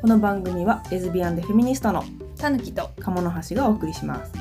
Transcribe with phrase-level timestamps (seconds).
[0.00, 2.02] この番組はレズビアンでフェミニストの
[2.38, 4.32] たぬきと鴨の橋がお送りします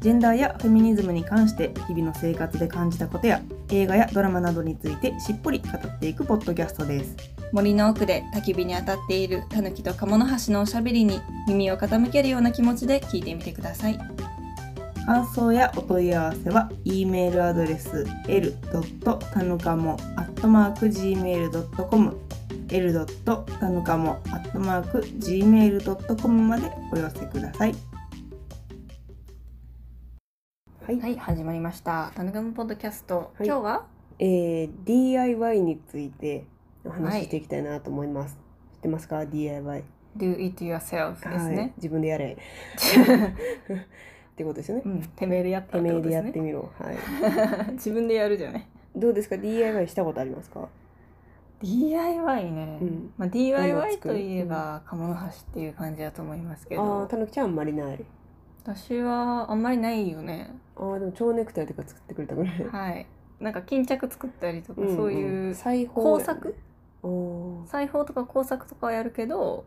[0.00, 7.16] ジェンダーやフェミニズムに関して日々の生活で感じたことや映画やドラマなどについてしっぽり語っていくポッドキャストです
[7.50, 13.98] 森の奥で焚き火に当たっているたぬきと鴨の橋のおしゃべりに耳を傾けるような気持ちで聞いてみてください
[15.06, 18.54] 感想やお問い合わせは e メールアドレス l.
[19.34, 19.96] たぬかも
[20.36, 22.16] gmail.com
[22.72, 23.06] l.
[23.24, 27.74] たぬかも gmail.com までお寄せください。
[30.86, 32.12] はい、はい始まりました。
[32.14, 33.46] たぬかむポッドキャスト、はい。
[33.46, 33.86] 今日は？
[34.18, 36.44] えー DIY について
[36.84, 38.36] お話ししていきたいなと思います、
[38.74, 39.82] 知ってますか？DIY
[40.16, 41.56] Do it yourself ですはい。
[41.56, 42.36] ね、自分でやれ。
[42.36, 42.38] っ
[44.36, 44.82] てことですよね。
[44.86, 45.02] うん。
[45.02, 46.24] てめえでやったてめえでってことですね。
[46.24, 46.96] やってみろ、はい。
[47.74, 48.66] 自分でやるじゃない。
[48.96, 50.68] どうですか？DIY したことありますか？
[51.62, 53.12] DIY ね、うん。
[53.18, 58.04] まあ、物 DIY といえば鴨の橋っていう感じだと思いますけああどーたぬきちゃんあんまりない。
[58.62, 60.54] 私はあんまりないよね。
[60.76, 62.50] ああでも蝶ネクタイとか作ってくれたぐら。
[62.52, 63.06] いはい。
[63.40, 64.96] なんか巾着作ったりとか、んん。
[64.96, 66.56] そういう裁縫工作？
[67.66, 69.64] 裁縫とか工作とかはやるけど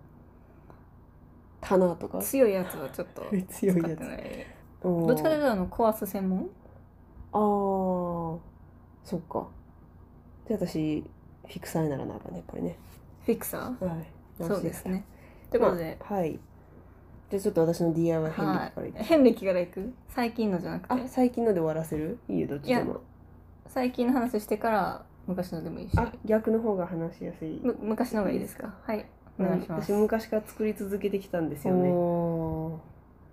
[1.61, 2.19] 棚とか？
[2.19, 4.00] 強いやつはちょっと使 強いやつ。
[4.83, 6.50] どどっちかというとあの壊す専門？
[7.31, 7.39] ああ
[9.03, 9.47] そっか。
[10.47, 11.03] じゃあ私
[11.47, 12.77] フィクサーにならなあかんねやっぱりね。
[13.25, 13.86] フィクサー？
[13.86, 14.05] はい。
[14.41, 15.05] そうですね。
[15.50, 16.39] ということで、まあはい。
[17.30, 19.94] じゃあちょっと私の DIY 変は歴からいく、い変歴からいく？
[20.09, 20.94] 最近のじゃなくて？
[20.94, 22.19] あ最近ので終わらせる？
[22.30, 23.02] いいよどっちでも。
[23.67, 25.97] 最近の話してから昔のでもいいし。
[25.97, 27.59] あ逆の方が話しやすい。
[27.63, 28.73] む昔の方がいいですか？
[28.83, 29.05] はい。
[29.39, 31.89] お願いします、私昔から作り続けてきたんですよね。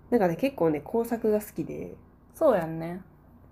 [0.09, 1.95] なんかね結構ね工作が好きで。
[2.33, 3.01] そうやんね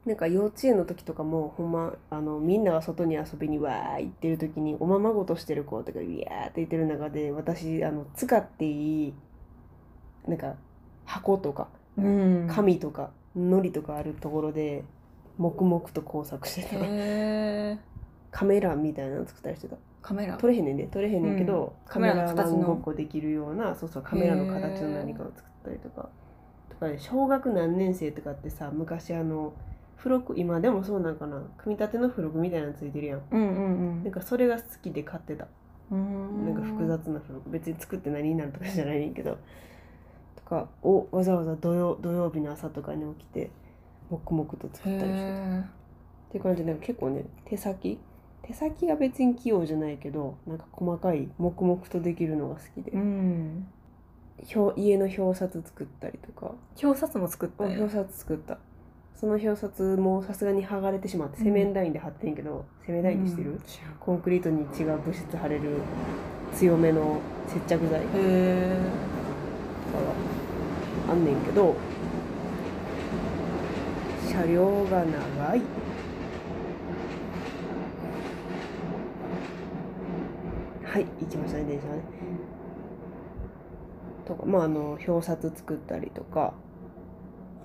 [0.06, 9.14] なんか幼稚園の時とかもほんまあのみんなが外に遊びにわー行ってる時におままごとしてる子とかウィヤーって言ってる中で私あの使っていい
[10.28, 10.56] なんか
[11.06, 12.48] 箱とかうん。
[12.50, 14.84] 紙とか糊とかあるところで
[15.38, 16.78] 黙々と工作してた。
[18.32, 19.78] カメラみたいなの作ったりしてた。
[20.02, 20.38] カメラ。
[20.38, 20.84] 撮れへんねんで。
[20.88, 21.92] 撮れへんねんけど、うん。
[21.92, 26.10] カメラの形ごっこできるようなそうそうカメラの形の何かを作ったりとか。
[26.70, 29.54] とかね小学何年生とかってさ昔あの
[30.00, 31.42] 付録今でもそうなんかな。
[31.58, 33.22] 組み立ての付録みたいなのついてるやん。
[33.32, 35.48] うんうんなんかそれが好きで買ってた。
[35.92, 36.46] うん。
[36.46, 39.38] なんか複雑な付録別に作って何になるとかじゃないけど。
[40.38, 43.52] とかをわざわざ土曜土曜日の朝とかに起きて
[44.10, 45.28] 黙々と作へったりしてた。
[45.28, 48.00] えっていう感じでなんか結構ね手先。
[48.42, 53.68] 手先が別に器用じゃないけどなんか細かい黙々とできるのが好きで、うん。
[54.56, 56.54] 表家の表札作ったりとか。
[56.82, 58.58] 表札も作った表札作った
[59.16, 61.44] その表札もさすがに剥がれてしまってうん。
[61.44, 63.60] セメンダインで貼ってんけど、セメンダインにしてる、うん。
[64.00, 65.82] コンクリートに違う物質貼れる
[66.54, 68.02] 強めの接着剤。
[71.10, 71.76] あんねんけど
[74.32, 75.62] 車両が長い。
[80.86, 82.02] はい行きましたね電車がね。
[84.26, 86.54] とかまああの表札作ったりとか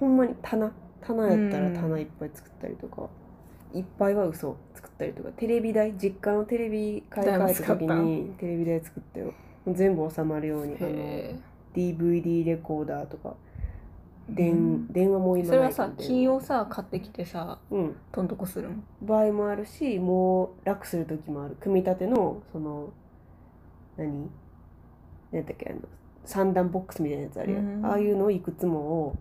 [0.00, 0.72] ほんまに棚
[1.06, 3.08] 棚やったら棚いっぱい作ったりとか、
[3.74, 9.34] いっぱいは嘘作ったりとかテレビ台実家のテレビ買い替えた時にテレビ台作ったよ。
[9.66, 11.36] 全部収まるようにあのへ
[11.74, 13.34] DVD レコーダーとか
[14.28, 17.96] え電,、電話も今それはさ金をさ買ってきてさうん。
[18.12, 21.56] どんとこするん場合もあるしもう楽する時もある。
[21.60, 22.92] 組み立てのその
[23.96, 24.30] 何？
[25.32, 25.80] 何だっけあの
[26.24, 27.86] 三段ボックスみたいなやつあるやん、うん。
[27.86, 29.16] ああいうのをいくつもを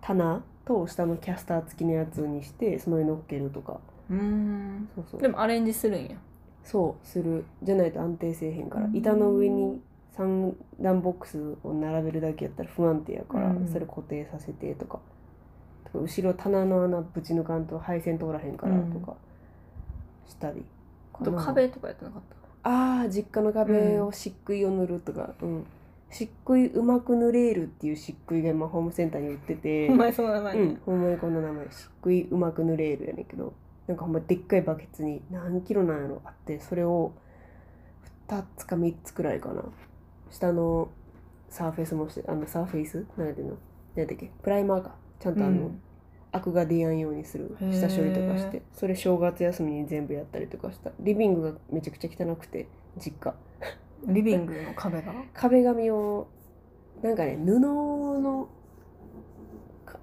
[0.00, 3.80] 棚と下のキャスター付きのやつにしてその上に乗っけるとか。
[4.10, 4.88] うん。
[4.94, 5.20] そうそう。
[5.20, 6.16] でもアレンジするんや。
[6.62, 7.46] そうする。
[7.62, 8.96] じゃないと安定せえへんから、うん。
[8.96, 9.80] 板の上に
[10.12, 15.00] 三段ボックスを並べるだけやったら不安定やから、うんそれ固定させてとか。
[15.84, 19.14] とか後ろ棚の穴ぶち抜かんと配線通らへんからとか
[20.28, 20.62] したり、
[21.14, 22.36] あと壁とかやってなかった？
[22.70, 25.66] ああ実家の壁を漆喰を塗るとか、うん
[26.10, 29.88] 漆喰うまく塗れるっていう漆喰が今ホームセンターに売ってて。
[30.12, 30.60] その名前ね。
[30.60, 31.66] うん、ほんまにこんな名前。
[31.66, 33.52] 漆喰うまく塗れるやねんけど。
[33.86, 37.12] なんかほんまでっかいバケツに何キロなんやろあってそれを
[38.28, 39.64] 2つか3つくらいかな。
[40.30, 40.90] 下の
[41.48, 43.06] サーフェイスもしてあのサーフェイス？
[43.16, 43.56] 何てんの？
[43.96, 44.30] 何やっけ？
[44.42, 44.94] プライマーか。
[45.18, 45.80] ちゃんとあの、うん。
[46.30, 47.56] アクが出やんようにする。
[47.72, 48.60] 下処理とかして。
[48.74, 50.92] それ正月休みに全部やったりとかした。
[51.00, 52.68] リビングがめちゃくちゃ汚くて
[52.98, 53.34] 実家
[54.06, 55.12] リビングの壁が？
[55.34, 56.28] 壁紙を
[57.02, 58.48] なんかね布の
[59.84, 59.98] か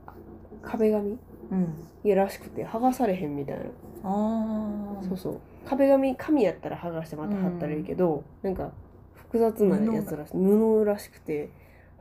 [0.61, 1.17] 壁紙？
[1.51, 1.73] うん。
[2.03, 3.63] いやらしくて剥がされへんみたいな。
[4.03, 5.39] ああそうそう。
[5.65, 8.71] 壁紙紙やったら剥がしてまた貼ったらいいけど、なんか
[9.13, 11.49] 複複雑なやつらし布らしくて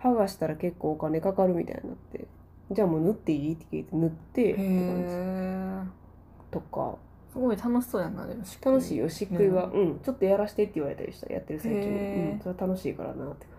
[0.00, 2.29] 剥がしたら結構お金かかるみたいになって。
[2.70, 3.52] じゃあもう縫っていい？
[3.55, 6.96] って聞いて縫ってへって感えじとか
[7.35, 9.99] すごい楽しそうやんなでも楽しいよ漆喰は、ねうん。
[9.99, 13.55] ちょっとやらしてって言われたりしたやってる最中うん、それは楽しいからなって感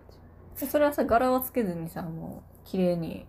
[0.56, 0.64] じ。
[0.64, 3.26] えそれはさ柄はつけずにさもう綺麗に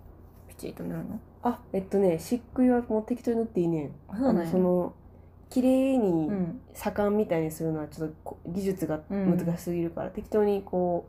[0.47, 1.19] ピチッと塗るの？
[1.43, 3.91] あえっとね漆喰はもう適当に塗っていいねん。
[4.17, 4.49] そうなんや。
[4.49, 4.93] その
[5.49, 6.61] 綺麗にうん。
[6.73, 9.37] 盛んみたいにするのはちょっとこ技術がうん。
[9.37, 11.05] 難しすぎるから、適当にこ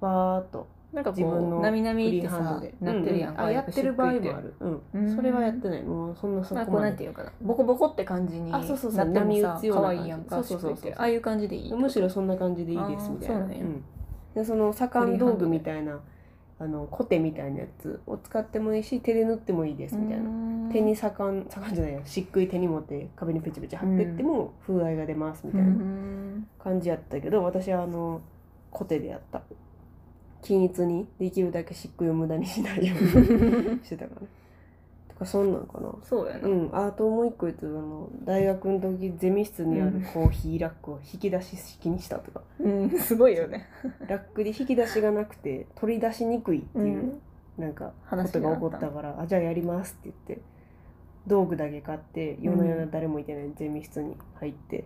[0.00, 4.22] うバーっとなんか自分のなみなフみってさリーハンドでなってるやんか、ううあやってる場合もある。
[4.22, 5.14] るうん、うん。
[5.14, 5.82] それはやってない。
[5.82, 7.32] もうそんなそまあこうこまでなんていうかな。
[7.42, 9.10] ボコボコって感じになあそうそうそう。
[9.10, 11.72] ってもさ波打つようなやんかそうそうそうああいう感じでいい。
[11.74, 13.34] むしろそんな感じでいいですみたいな。
[13.34, 13.84] そうなん
[14.34, 16.00] でその盛ん道具みたいな
[16.58, 20.30] あのコテみたいなやつを使ってもいいし手で塗ってもいいですみたいな。
[20.30, 22.00] な手に盛ん盛んじゃないよ。
[22.06, 25.68] 漆喰手に持って壁にペチペチ貼ってっても風合いが出ますみたいな
[26.58, 28.22] 感じやったけど私はあの
[28.70, 29.42] コテでやった
[30.46, 34.20] 均一にできるだけ漆喰を無駄にしないように してたから。
[34.20, 34.28] ね
[35.08, 35.92] とかそんなんかな。
[36.02, 36.70] そうやな、うん。
[36.72, 43.66] あともう一個言うとあの大学の時ゼミ室にあるコーヒーラックを引き出し式にしたとか、うん、すごいよね。
[44.06, 47.18] ラックで引き出しがなくて取り出しにくいっていう、
[47.58, 50.42] なんかこ話とが起こったからあじゃあやりますって言って
[51.26, 54.84] 道具だけ買って夜な夜な誰もいてないゼミ室に入って、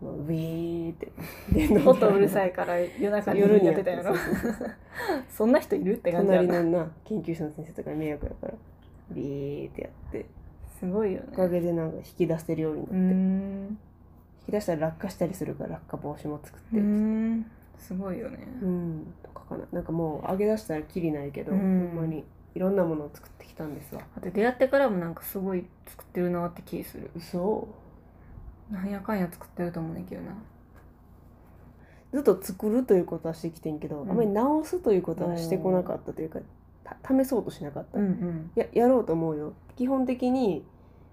[0.00, 1.12] もうウィーって。
[1.86, 4.04] 音うるさいから夜中に夜にやってたやろ。
[4.04, 4.52] そうそう。
[4.52, 4.70] そう
[5.28, 8.54] そんな人いるって感じ隣のな研究者の先生とかに迷惑やから。
[9.10, 10.26] ビーってやって。
[10.78, 11.48] すごいよおかね。
[11.50, 13.76] げでなんか引き出せるようになって、引
[14.46, 17.46] き出したら落下したりするから落下防止も作って。
[17.78, 18.38] すごいよね。
[18.62, 19.14] うん。
[19.22, 19.64] とかかな。
[19.72, 21.58] なんかもう上げ出したらきりないけど、うん。
[21.58, 22.24] ほんまに。
[22.54, 24.00] いろんなものを作ってきたんですわ。
[24.00, 27.10] だって出会ってからもなんかすごい作ってるなって気する。
[27.16, 27.68] 嘘
[28.70, 30.32] なんやかんや作ってると思うねんけどな。
[32.12, 34.10] ずっと作るということはしてきてんけど、うん。
[34.10, 36.40] あんまり直すということはしてこなかったというか
[36.84, 39.52] た試そうとしなかった、んややろうと思うよ。
[39.76, 40.64] 基本的に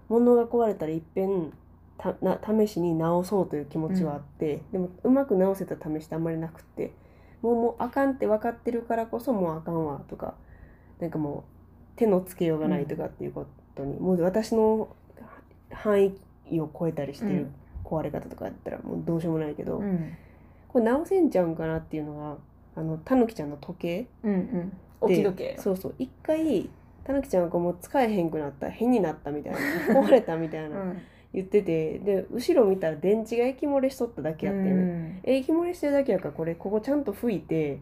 [0.08, 1.52] 物が壊れたらいっぺん
[1.98, 6.92] たな試しに直そうという気持ちはあって、でもうまく直せた試しってあんまりなくって
[7.42, 10.34] もうもうあかんって分かってるからこそもうあかんわとか
[11.00, 11.44] なんかも
[11.94, 14.88] う手のつけようがないとかっていうことに、もう私の
[15.70, 16.18] 範囲
[16.60, 17.54] を超えたりしてるうん。
[17.84, 20.16] 壊れ方とかやったらもうどうしようもないけど、うん。
[20.68, 22.36] これ直せんちゃうんかなっていうのが
[22.80, 24.72] あのたぬきちゃんの時計うんうん。
[25.00, 25.56] 置き時計。
[25.58, 25.94] そうそう。
[25.98, 26.68] 一回
[27.04, 29.58] たぬきちゃんがもう使えへんくなった変になったみたいな
[30.00, 31.00] 壊れたみたいうなん。
[31.32, 35.30] 言っててで後ろ見たら電池が液漏れしとっただけやってんね、うん。
[35.30, 37.80] え液漏れしてるだけやからこれここちゃんと吹いて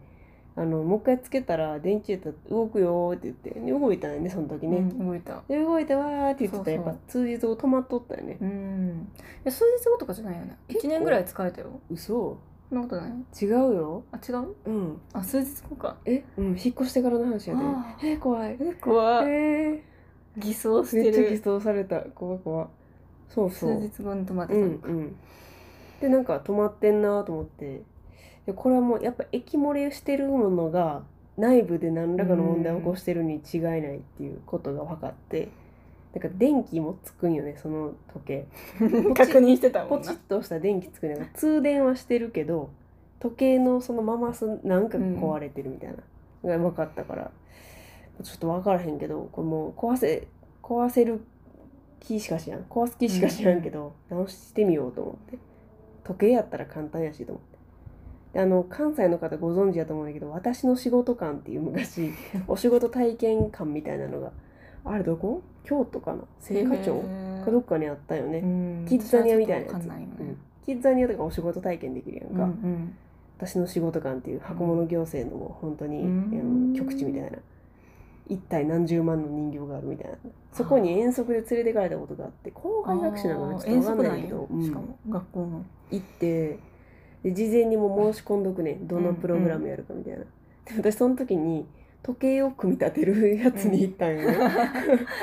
[0.59, 3.59] あのもう一回つけたら電池やったら動くよーって言って。
[3.59, 5.43] で動いたんよねその時ね、うん動いた。
[5.47, 8.37] で動いてわーって言ってたらやっぱ数日後止まっとったよね。
[8.41, 9.07] うん。
[9.13, 10.57] いや数日後とかじゃないよね。
[10.67, 10.87] 結構。
[10.87, 11.67] 1年ぐらい使えたよ。
[11.91, 12.37] 嘘。
[12.69, 13.11] そんなことない？
[13.39, 14.03] 違うよ。
[14.11, 14.55] あ違う？
[14.65, 15.01] うん。
[15.13, 15.95] あ数日後か。
[16.05, 17.61] えうん引っ越してからの話やで。
[17.63, 18.57] あえー、怖い。
[18.59, 19.25] え怖い。
[19.29, 19.83] え
[20.37, 21.99] 偽装しー、めてっちゃ偽る装された。
[22.01, 22.67] 怖い怖い。
[23.29, 23.79] そうそう。
[23.79, 25.15] 数日後に止まってうんたうん。
[26.01, 27.81] でなんか止まってんなと思って
[28.47, 31.03] でこれはもうやっぱ液漏れしてるものが
[31.37, 35.49] 内部で何らかの問題を起こしてるに違いないっていうことが分かって
[36.15, 38.45] なんか電気もつくんよねその時計。
[39.13, 39.97] 確認してたもんな。
[39.97, 42.69] ポチッとした電気つくね通電はしてるけど
[43.19, 45.97] 時計のそのまますなんか壊れてるみたいな。
[46.43, 47.31] のが分かったから、
[48.23, 50.27] ちょっと分からへんけどこれもう壊せ
[50.63, 51.21] 壊せる
[51.99, 52.61] 気しかしやん。
[52.63, 55.37] 壊す気しかしやんけど、直してみようと思って。
[56.03, 57.56] 時計やったら簡単やしと思って。
[58.37, 62.11] であの関西の方ご存知やと思うんだけど私の仕事館っていう昔
[62.47, 64.31] お仕事体験館みたいなのが
[64.85, 65.41] あれどこ？
[65.63, 66.19] 京都かな？
[66.19, 67.03] 青果町？
[67.43, 68.85] かどっかにあったよね、うん。
[68.87, 70.37] キッザニアみたいなやつ、うん。
[70.65, 72.95] キッザニアとかお仕事体験できるやんか、うんうん。
[73.37, 76.71] 私の仕事館っていう箱物行政のもう本当に、うん。
[76.71, 77.37] あの極地みたいな。
[78.29, 80.17] 一体何十万の人形があるみたいな。
[80.53, 84.71] そこに遠足で連れてかれたことがあって校外学習なのかなちょっと分かんないけど、うん。
[84.71, 85.65] も学校の。
[85.91, 86.59] 行って
[87.27, 90.25] で事前にもう申し込んどくねどのプログラムやるかみたいな、で
[90.77, 91.65] 私その時に
[92.03, 94.37] 時計を組み立てるやつに行ったんよね、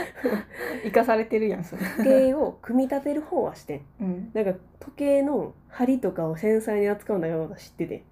[0.84, 1.82] 生かされてるやんそれ。
[1.82, 3.80] 時計を組み立てる方はしてん。
[4.02, 4.30] うん。
[4.34, 8.02] なんか時計の針とかを繊細に扱うんだことは知ってて。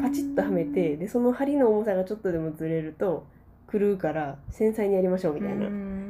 [0.00, 3.26] パチッとはめてでその針の重さがちょっとでもずれると
[3.70, 5.66] 狂うから繊細にやりましょうみたいな、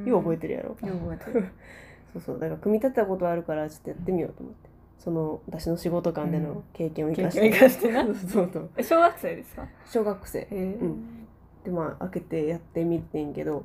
[0.07, 1.47] よう覚えてるやろ、よう覚えてる。
[2.15, 2.39] そうそう。
[2.39, 4.70] だから組み立てたことあるからちょっとやってみようと思って
[5.03, 8.05] その私の仕事間での経験を生かして、経験を生かしてな。
[8.15, 8.71] そうそう。
[8.83, 9.67] 小学生ですか？
[9.87, 10.47] 小学生。
[10.53, 11.27] うん。
[11.65, 13.65] でまあ開けてやってみてんけど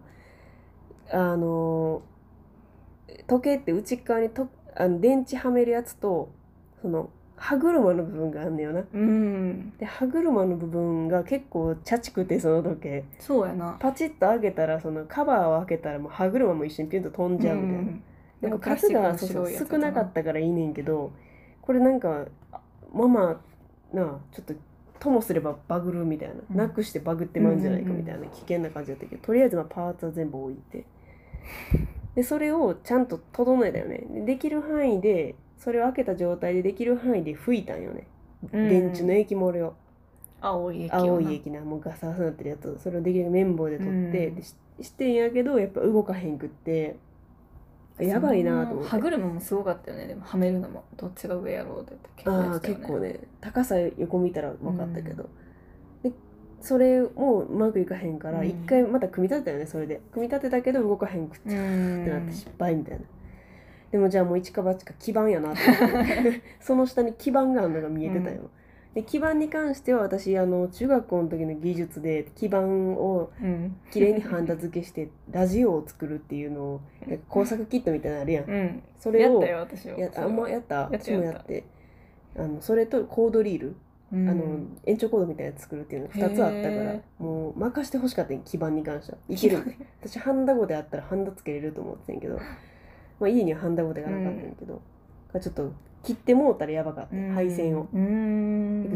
[1.12, 2.02] あの
[3.28, 6.30] 時計って内側にとあの電池はめるやつと
[6.82, 8.86] その歯車の部分があんねよな。
[8.94, 9.74] うん。
[9.78, 13.04] で歯車の部分が結構チャチくてその時計。
[13.20, 13.76] そうやな。
[13.78, 18.04] パチッと上げたらそのカバーを開けたらもう歯車も一緒にピュンと飛んじゃうみたいな、うん。
[18.42, 21.12] なんか数がそうそう少なかったからいいねんけど
[21.66, 22.60] これなんかあ
[22.94, 23.42] まあま
[23.94, 24.54] あなあちょっと
[25.00, 26.58] ともすればバグるみたいな、うん。
[26.58, 28.22] なくしてバグってまうんじゃないかみたいうん。
[28.22, 28.28] な。
[28.28, 30.86] 危険な感じだったけどとりあえずまあパーツは全部置いて。
[32.16, 34.06] でそれをちゃんと整えたよね。
[34.10, 38.08] でできる範囲でそれを開けた状態でできる範囲で吹いたんよね、
[38.54, 39.74] うん電池の液漏れを。
[40.42, 41.62] 青い液青い液な。
[41.62, 44.44] もうガサガサになってるやつそれをできる綿棒で取って、うん。
[44.84, 46.96] してんやけどやっぱ動かへんくって
[48.00, 48.90] やばいなと思って。
[48.90, 50.08] 歯車もすごかったよね。
[50.08, 53.20] でもはめるのもどっちが上やろうって結構やあ結構ね。
[53.42, 55.30] 高さ横見たら分かったけど、
[56.04, 56.12] で
[56.60, 58.48] それもうまくいかへんからうん。
[58.48, 60.02] 一回また組み立てたよねそれで。
[60.12, 62.02] 組み立てたけど動かへんくっうてん。
[62.02, 63.06] ってなって失敗みたいな。
[63.92, 65.62] でもじゃあもう一か八か基板やなって
[66.60, 68.50] その下に基板があるのが見えてたよ。
[68.96, 73.76] で基板に関しては私あの中学校の時の技術で基板をうん。
[73.92, 76.82] きれいにハンダ付けしてラジオを作るっていうのを
[77.28, 78.50] 工作キットみたいなのあるやん。
[78.50, 78.84] うん。
[78.98, 80.00] それをやったよ私は。
[80.00, 80.90] やあんまやった？
[80.90, 81.66] 私もやって。
[82.38, 83.76] あのそれとコードリール、
[84.14, 84.30] うん。
[84.30, 89.18] あの延長コードみたいなやつ作るっていうのが2つあったからへもう任してほしかったん基板に関しては。
[89.28, 89.76] いける。
[90.02, 92.36] 私ハンダゴであったらハンダつけれると思ってんけど、
[93.20, 94.82] まあ、家にはハンダゴでがなかったんやけど、
[95.42, 95.74] ちょっと
[96.06, 97.34] 切ってもうたらやばかった、うん。
[97.34, 97.88] 配線を。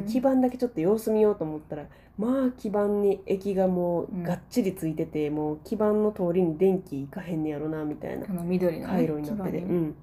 [0.08, 1.86] 基板だけちょっと様子見ようと思ったら
[2.18, 9.96] まあ基板に液がもうがっちりついてて、もう基板の通りに電気いかへんねやろなみたいなあの緑のね回路になってて、うん、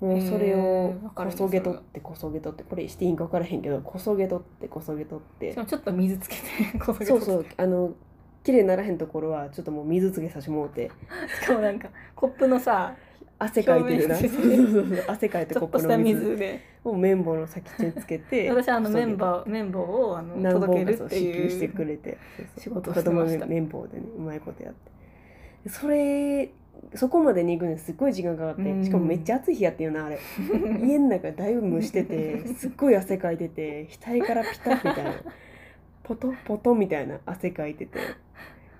[0.00, 2.64] もうそれをこそげ取ってこそげ取って。
[2.64, 5.54] これしていいんか分からへんけどこそげ取ってこそげ取って。
[5.54, 7.48] ちょっと水つけて こそげそう取って。
[7.56, 7.64] そう。
[7.64, 7.92] あの
[8.44, 10.90] 綺麗にならへんところはちょっともう水つけさせてもうて。
[11.40, 12.94] しかもなんかコップのさ
[13.38, 14.16] 汗かいてるな。
[15.08, 22.18] 汗かいてコッちょっとしたプの水を綿棒の先っちょにつけて私はあの綿棒綿棒をあの何届けるってい支給してうくれて。
[22.58, 24.90] 仕事してました綿棒でねうまいことやって。
[25.64, 26.50] でそれ
[26.94, 28.84] そこまでに行くのにすっごい時間かかって、うん。
[28.84, 30.18] しかもめっちゃ暑い日やっていうなあれ。
[30.82, 35.12] 家の中だいぶ蒸してて すっごい汗かいてて額からピタッみたいな。
[36.04, 37.98] ポトポトみたいな汗かいてて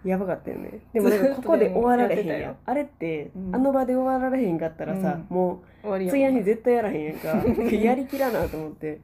[0.06, 0.80] やばかったよね。
[0.92, 3.54] でもなんかここで終わられへんやんあれって、うん。
[3.54, 7.28] あの場で終わられへんかったらさ、もう終わりや次の日絶対やらへんやんか。
[7.76, 9.00] やりきらなと思って。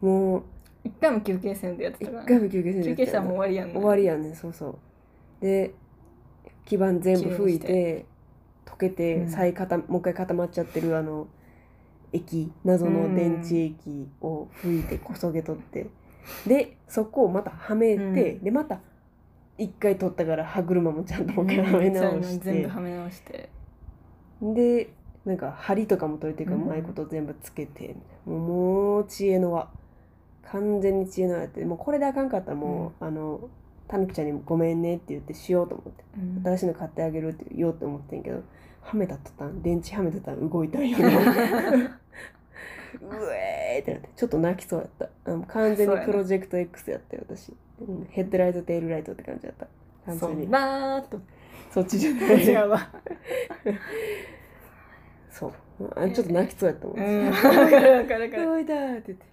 [0.00, 0.42] もう
[0.84, 2.28] 一回も休憩せんでやって一たからね。
[2.28, 3.74] 回も休憩せんで休憩したらもう終わりやんね。
[3.74, 4.76] 終わりやねそうそう。
[5.40, 5.74] で
[6.64, 8.04] 基板全部吹いて
[8.66, 9.28] 溶けて、うん。
[9.28, 11.26] 再固もう一回固まっちゃってるあの
[12.12, 15.86] 液謎の電池液を吹いてこそげ取って、
[16.46, 18.00] でそこをまたはめて、
[18.34, 18.44] うん。
[18.44, 18.80] でまた
[19.60, 23.50] 一回取ったから歯車もちゃんともう一回はめ直して、全部はめ直して。
[24.42, 24.90] で
[25.26, 26.66] なんか針とかも取れてるからうん。
[26.66, 29.68] うまいこと全部つけて、もうもう知恵の輪。
[30.50, 31.62] 完全に知恵の輪やって。
[31.66, 33.50] もうこれであかんかったらもう、あの
[33.86, 36.04] たぬきちゃんにも「ごめんね」って言ってしようと思って。
[36.16, 36.42] うん。
[36.42, 38.42] 新しいの買ってあげるって言おうと思ってんけど
[38.80, 40.96] はめた途端電池はめた途端動いたんよ
[43.02, 44.88] うえーってなってちょっと泣きそうやっ
[45.24, 45.38] た。
[45.48, 49.66] 完全にプロジェクト X やったよ私、うんヘッドライトテールライトって感じやった。
[50.06, 51.20] 完そ全にんなーっと。
[51.72, 52.36] そっちじゃない。
[52.44, 52.90] 違うわ
[55.30, 55.52] そう。
[55.96, 57.30] あちょっと泣きそうやったもん、うん。
[57.32, 59.24] 動いたーって言って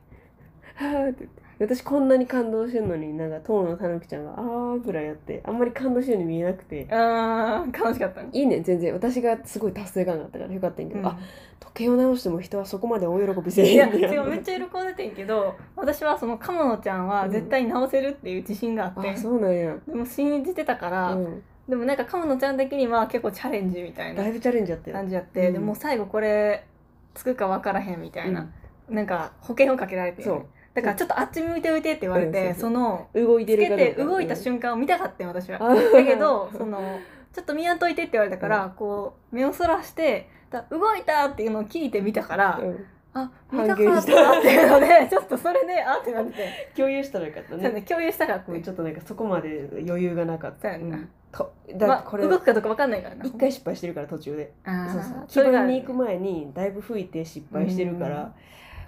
[0.78, 6.88] はーって言って私こんなに感動してんのになんか当のたぬきちゃんがあーぐらいやってあんまり感動してるように見えなくて。
[6.92, 8.94] あー楽しかったねいいね全然。
[8.94, 11.18] 私がすごい達成感があったからよかったんやけど、あ
[11.60, 14.14] 時計を直しても人はそこまで大喜びせえへんねや。
[14.14, 25.54] 違うめっちゃ喜んでてんけど私はその鴨野ちゃんは絶対に直せるっていう自信があって、あそうなんや、でも信じてたから、うん、でもなんか鴨野ちゃん的には結構チャレンジみたいなだいぶチャレンジやったよ感じやって、うん。
[25.54, 26.66] でもう最後これ
[27.16, 28.48] つくか分からへんみたいな、
[28.90, 28.96] うん。
[28.96, 30.46] なんか保険をかけられて、そう
[30.78, 33.96] だからちょっとあっち向いておいてって言われて、うんその動いてつけるかどうか。
[33.96, 35.58] て動いた瞬間を見たかったよ私は。
[35.58, 37.00] だけど その
[37.34, 42.86] ちょっと見やんといてって言われたから、こう目をそらしてだ動いたっていうのを聞いて見たから、うん。
[43.16, 47.70] あ見たかったたっていうので ちょっとそれであってなって、共有したらよかったね。
[47.72, 50.70] ね共有したかった、うんちょっとなんかそこまで余裕がなかった。
[51.32, 53.26] とだまあ、これ動くかどうか分かんないからな。
[53.26, 54.54] 一回失敗してるから途中で。
[54.64, 55.48] そうそう。
[55.48, 58.34] 基盤に行く前にだいぶ吹いて失敗してるから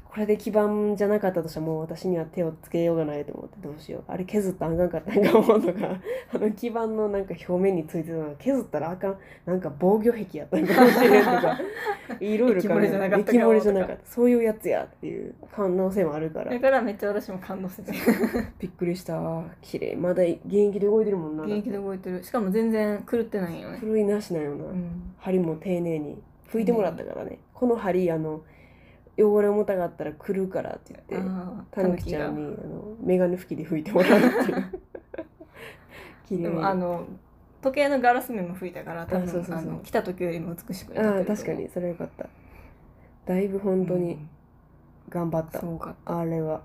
[0.10, 4.04] これで基盤じゃなかったとしたらもう私には手をつけようがないと思ってどうしよう。
[4.08, 6.00] あれ削ったらあかんかったんか思うのが
[6.34, 9.18] あの基盤のなんか表面についてたのが削ったらあかん。
[9.46, 11.60] なんか防御壁やったんかもしれんとか
[12.20, 16.52] いろいろ考え液漏れじゃなかったか液漏れじゃなかったそういうやつやっていう可能性もあるから。
[16.52, 17.92] だからめっちゃ私も感動してて
[18.58, 19.44] びっくりした。
[19.62, 19.96] 綺麗。
[19.96, 21.44] まだ現役で動いてるもんな。
[21.44, 22.24] 現役で動いてる。
[22.24, 26.20] しかも全然狂ってないよね、古いなしなよな、うん、針も丁寧に。
[26.52, 28.42] 拭いてもらったからね、この針あの
[29.22, 31.30] 汚れ重たかったら来るからって言って
[31.72, 34.82] たぬきちゃん狸にあのメガネ拭きで拭いてもらうっていう。
[36.28, 37.06] 綺麗がでにもあの
[37.62, 41.38] 時計のガラス面も吹いたから多分あ来た時よりも美しくああなってると思う。
[41.38, 42.30] 確かにそれよかった。
[43.26, 44.18] だいぶ本当に
[45.10, 46.20] 頑張った、すごかった。
[46.20, 46.62] あれは。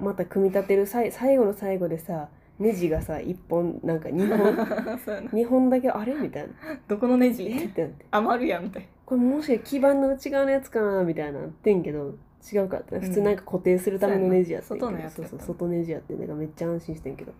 [0.00, 2.28] また組み立てるさい最後の最後でさ
[2.60, 5.30] ネジがさ1本なんか2本 そうやな。
[5.30, 6.14] 2本だけあれ？
[6.14, 6.50] みたいな。
[6.86, 7.32] どこのネえ？
[7.32, 8.06] ジってなって。
[8.12, 11.02] 余るやんみたいこれもしか基板の内側のやつかな？
[11.02, 12.14] みたいななってんけど
[12.52, 13.00] 違うかった。
[13.00, 14.86] 普通なんか固定するためのネジやってんけど。
[14.86, 15.10] そうやな。
[15.10, 16.28] 外のやつやったそうそう外ネジやってなん。
[16.28, 17.32] かめっちゃ安心してんけど。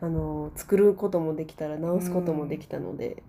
[0.00, 3.22] あのー作ることもできたら直すこともできたので、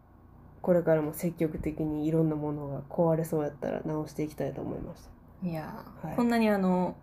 [0.64, 5.48] これからも積極的にいろんなものが壊れそうやったら直していきたいと思いました。
[5.48, 6.16] いやー、はい。
[6.16, 6.96] こんなにあの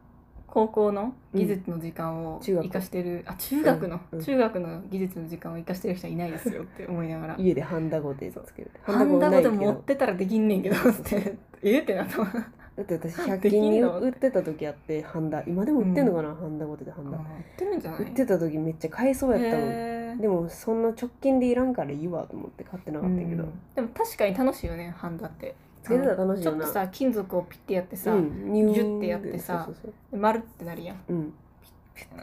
[0.51, 2.65] 高校の技術の時間を中学。
[2.65, 7.37] 生かしてる、あ中学の、中学の技術の時間を生かしてる人はいないですよって思いながら。
[7.39, 8.71] 家でハンダゴテつける。
[8.83, 11.37] ハンダゴで持ってたらできんねんけどって。
[11.63, 11.79] え？
[11.81, 15.43] ってなっだって私 100でき均に売ってた時あってハンダ。
[15.47, 17.19] 今でも売ってんのかな、ハンダゴテでハンダ。
[17.19, 17.25] 売っ
[17.57, 18.01] てるんじゃない？
[18.01, 19.67] 売ってた時めっちゃ買いそうやったも
[20.15, 23.53] ん、でもそんな直近でいらんからいいわと思って買ってなかったけど、うん。
[23.75, 29.69] でも確かに楽しいよねハンダってつけてたら楽しいちょっとさ金属をピッてやってさ、うん、ニュジュッてやってさ
[30.13, 30.97] 丸ってなるやん。
[30.97, 31.35] そううん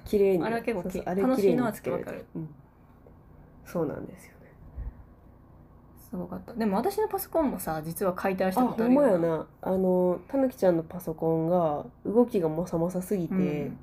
[0.05, 0.43] 綺麗に。
[0.43, 2.25] あれは結構きそう楽しいのはつけわかる。
[2.35, 2.49] うん、
[3.65, 4.37] そうなんですよね。
[6.09, 6.53] すごかった。
[6.53, 9.47] でも私のパソコンもさ実は解体したあほんことあるよまやな。
[9.61, 13.77] あのたぬきちゃんのパソコンが動きがもさもさすぎて、うん。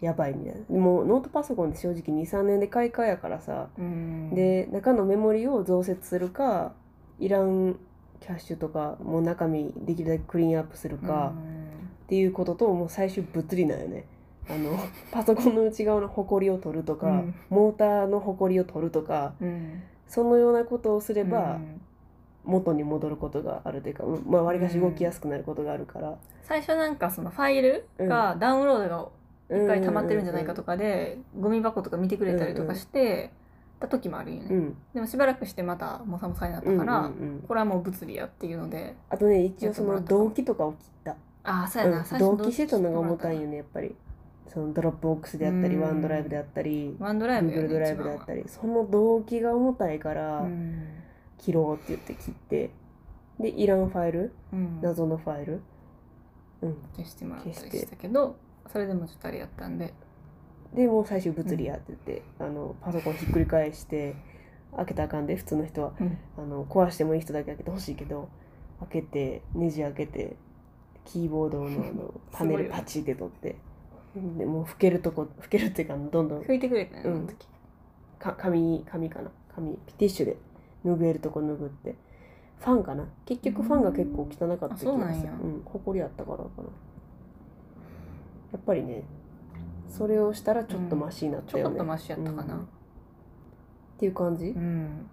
[0.00, 0.78] やばいみたいな。
[0.78, 4.34] もうノートパソコンって正直23年で買い替えやからさ、うん。
[4.34, 6.72] で中のメモリを増設するか
[7.18, 7.78] いらん
[8.22, 11.32] キャッシュとかもう中身できるだけクリーンアップするか、
[12.04, 14.04] っていうことともう最終物理なんよね。
[14.48, 14.78] あの
[15.10, 17.34] パソコンの内側のホコリを取るとか、うん。
[17.48, 19.48] モーターのホコリを取るとかうん。
[19.48, 21.80] うんそのようなことをすればうん。
[22.44, 29.08] 元に戻ることがあるというかうんまあわりかし動きやすくなることがあるから、最初なんかそのファイルがダウンロードが
[29.48, 33.30] うん一回溜まってるんじゃないかとかでゴミ箱とか見てくれたりとかして
[33.82, 34.76] た時もあるよね、うん。
[34.94, 38.96] でもしばらくしてまたモサモサになったうんから、うんうんこれはもう物理やっていうので。
[39.10, 42.04] あとね一応その同期とかを切った、ああそうやな、うん。
[42.04, 43.94] 最初同期してたのが重たいよよねやっぱり。
[44.48, 45.80] その Dropbox であったりうん。
[45.82, 48.44] OneDrive であったり OneDrive よねドライブであったり。
[48.46, 50.84] その同期が重たいからうん。
[51.38, 52.70] 切ろうって言って切って。
[53.40, 54.32] でいらんファイル？
[54.52, 54.78] うん。
[54.82, 55.60] 謎のファイル？
[56.60, 56.76] うん。
[56.96, 58.36] 消してもらったりしたけど
[58.70, 59.94] それでもちょっとあれやったんで
[60.74, 64.14] でもう最終物理やって言って、あのパソコンひっくり返して
[64.74, 65.92] 開けたらあかんで普通の人は。
[66.00, 66.18] うん。
[66.38, 68.28] あの壊してもいい人だけ開けてほしいけど
[68.80, 70.36] 開けてネジ開けて
[71.04, 73.56] キーボードのあの パネルパチって取って。
[74.38, 77.28] でもう拭けるとこ拭けるっていうかどんどん拭いてくれたよね、うん。
[78.18, 79.30] か紙紙かな？
[79.54, 80.36] 紙ティッシュで
[80.84, 81.94] 拭えるとこ拭って。
[82.60, 83.06] ファンかな？
[83.24, 84.92] 結局ファンが結構汚かった気がする。
[84.92, 85.32] うなんや。
[85.32, 86.64] うんほこりあったからかな。
[88.52, 89.02] やっぱりね
[89.92, 92.54] それをしたらちょっとマシになっちたよね、ょこっとマシやったかな。
[92.54, 92.60] うん。
[92.60, 92.64] っ
[93.98, 94.46] ていう感じ？
[94.46, 95.10] うん、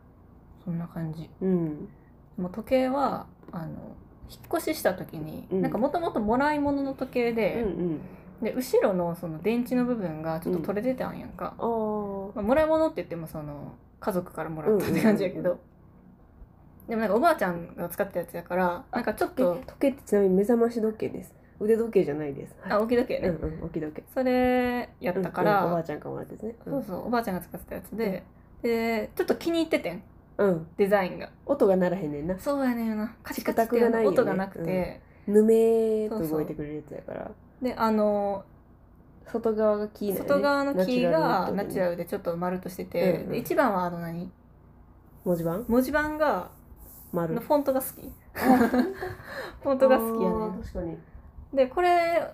[0.64, 1.30] そんな感じ。
[1.42, 1.86] うん。
[1.86, 1.90] で
[2.38, 3.96] も時計はあの
[4.30, 5.62] 引っ越しした時に、うん。
[5.62, 8.00] なんかもともともらい物の時計うんうで,、ん。
[8.42, 12.36] で後ろのその電池の部分がちょっと取れてたんやんか、あー。
[12.36, 15.60] まあ、もらい物って言ってもその家族からもらったって感じやけど、うんうん
[16.90, 22.72] でもなんかおばあちゃんが使ったやつやからなんかちょっとえ時計ってちなみに目覚まし時計です腕時計じゃないです、はい。
[22.74, 24.04] あ置き時計ね、うんうん置き時計。
[24.14, 26.56] それやったから、うんうんおばあちゃんからもらったやつね。
[26.66, 28.24] そうそうおばあちゃんが使ってたやつで、
[28.62, 30.04] でちょっと気に入っててん。
[30.38, 31.30] うん、うん、デザインが。
[31.46, 32.40] 音が鳴らへんねんな。
[32.40, 33.14] そうやねんな。
[33.24, 34.06] カチカチってね。
[34.06, 37.32] 音がなくて、ぬめーっと動いてくれるやつやから。
[37.62, 38.46] であの
[39.28, 40.20] 外側がキーね。
[40.20, 43.22] 外側のキーがナチュラルルでちょっと丸としてて、うん。
[43.22, 44.32] うんで一番はあの何？
[45.26, 45.66] 文字盤？
[45.68, 46.50] 文字盤が
[47.12, 47.34] 丸。
[47.34, 48.12] のフォントが好き。
[49.62, 50.98] フォントが好きやね確かに
[51.54, 52.34] でこれ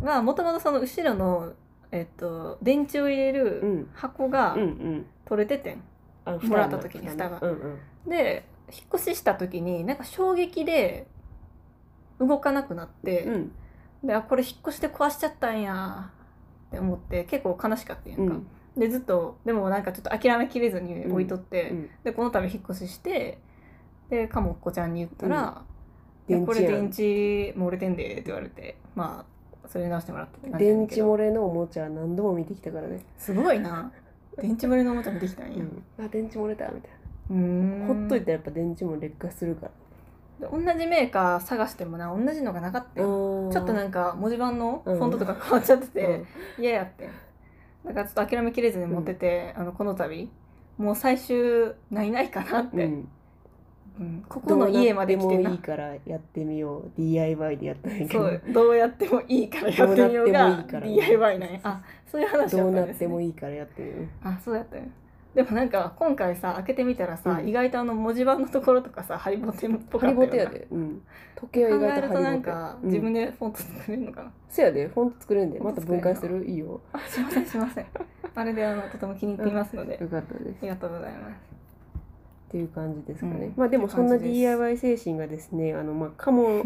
[0.00, 1.52] はもともとその後ろの、
[1.92, 3.90] えっと、電池を入れうるん。
[3.94, 5.06] 箱がうんうん。
[5.24, 5.82] 取れててん、
[6.24, 7.38] あもらった時に蓋が。
[7.40, 8.10] うんうん。
[8.10, 11.06] で引っ越しした時になんか衝撃で
[12.18, 13.52] 動かなくなって、うん。
[14.02, 16.10] であこれ引っ越して壊しちゃったんや
[16.68, 18.28] って思って結構悲しかったんやか、うん。
[18.30, 23.38] んでずっとでもなんかちょっと諦めきれずに置いとって、うんでこの度引っ越しして
[24.08, 25.62] でかもっこちゃんに言ったら「いや
[26.30, 33.92] 電これ電池漏れてんで」って言われてまあそれ直してもらったって電池漏れのおもちゃ何度も見てきたからね、すごいな。
[34.36, 35.58] 電池漏れのおもちゃもできたんや。
[35.58, 36.90] うん、あ電池漏れたみたい
[37.30, 37.80] うーん。
[37.80, 39.66] なほっといたらやっぱ電池も劣化するか
[40.40, 40.48] ら。
[40.48, 43.50] で同じメーカー探してもな同じのがなかったよ。
[43.52, 46.24] ちょっとなんか文字盤のフォントとか変わっちゃってて
[46.58, 47.10] 嫌、やってん
[47.84, 50.30] だからちょっと諦めきれずに持ってて、あのこの度
[50.78, 53.08] もう最終ないないかなって、うん
[53.98, 55.32] うん、ここの家まで来てな。
[55.34, 56.90] どうなってもいいからやってみよう。
[56.96, 58.10] DIY でやったんやけど。
[58.10, 58.42] そう。
[58.52, 61.60] どうやってもいいからやってみようが DIY なんや。
[61.64, 64.08] あそういう話だどうなっったんです、ね、てもいいからやってみよう。
[64.24, 64.84] あそうやったよ
[65.34, 67.48] でもなんか今回さ開けてみたらさ、うん。
[67.48, 70.26] 意外とあの文字盤のところとかさハリボテっぽかハったよな。
[70.26, 71.02] リボテやで、うん、
[71.36, 72.86] 時計は意考え外とるとなんハかリボテ。
[72.86, 74.88] 自分でフォント作れるのかな、せやで。
[74.88, 75.60] フォント作れんで。
[75.60, 76.44] また分解する？
[76.44, 76.80] いいよ。
[76.92, 77.86] あすいませんすいません。
[78.34, 80.56] あれであのとても気に入っていますので、よかったです。
[80.62, 81.49] ありがとうございます
[82.50, 83.52] っていう感じですかね、うん。
[83.56, 86.64] まあでもそんな DIY 精神がですねあのまあカモ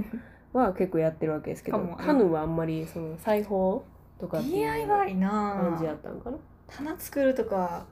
[0.55, 3.85] は結構やってるわけですけどカヌはあんまりその裁縫
[4.19, 5.29] とかっていう DIY な
[5.61, 7.85] 感じやったんかな棚作るとか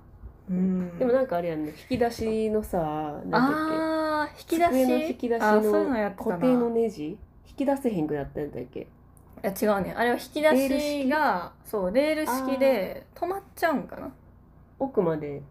[0.49, 0.99] うん。
[0.99, 5.11] でもなんかあれやんね引き出しのさなんだっあーけ引き出し？
[5.11, 7.19] 引き出しの固定のネジ？
[7.47, 8.81] 引き出せへんくなったんだっけ？
[8.81, 8.87] い
[9.43, 9.93] や違うね。
[9.95, 14.11] あれは引き出しがそうレール式で止まっちゃうんかな。
[14.79, 15.43] 奥まで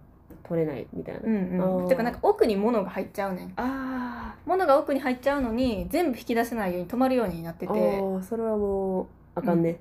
[0.44, 1.88] 取れないみたいな、うんうん。
[1.90, 3.54] てかなんか奥に物が入っちゃうねん。
[3.58, 7.74] あ物が奥に入っちゃうのに全部引き出せないように止まるようになってて。
[7.74, 9.80] ーそれはもうあかんね、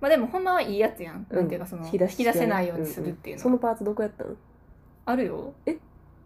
[0.00, 1.36] まあでもほんまはいいやつやん、うん。
[1.36, 3.38] なんていうかその引き出せないようにするっていうの。
[3.40, 4.36] は、そのパーツどこやったん？
[5.06, 5.52] あるよ。
[5.66, 5.76] え？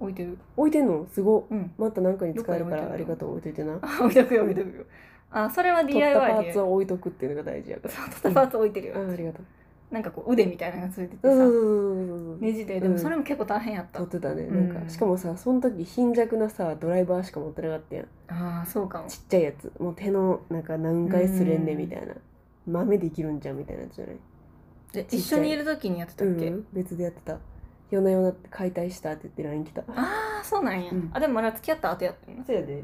[0.00, 0.38] 置いてる。
[0.56, 1.06] 置いてんの？
[1.12, 1.44] すごっ。
[1.50, 1.72] うん。
[1.78, 3.30] また何かに使えるからありがとう。
[3.32, 3.78] 置いといてな。
[3.82, 4.84] あ 置いとくよ置いとくよ。
[5.30, 7.94] あそれは取ったパ DIY でーツは置いとくっていうのが大事やから。
[7.94, 9.44] 取ったパーツ置いてるよ、あーありがとう
[9.94, 11.38] なんかこう腕みたいなのがついててさ、うん。
[11.38, 12.40] うんうんうん。
[12.40, 14.42] ネジででもそれも結構大変やった、取ってたね。
[14.42, 14.68] うん。
[14.68, 18.06] なんかしかもさその時貧弱なさドライバーしか持ってなかったやん。
[18.28, 19.08] ああそうかも。
[19.08, 19.72] ちっちゃいやつ。
[19.78, 21.64] もう手のなんか何回すれん。
[21.64, 22.14] ねみたいな。
[22.66, 24.16] 豆できるんじゃんみたいなやつじゃない？
[24.92, 26.66] で一緒にいる時にやってたっけ、うん。
[26.72, 27.38] 別でやってた。
[27.90, 29.82] 夜な夜なって解体したって言って LINE 来た。
[29.82, 31.10] ああそうなんや、うん。
[31.12, 32.82] あでもあれは付き合った後やってるなそうやで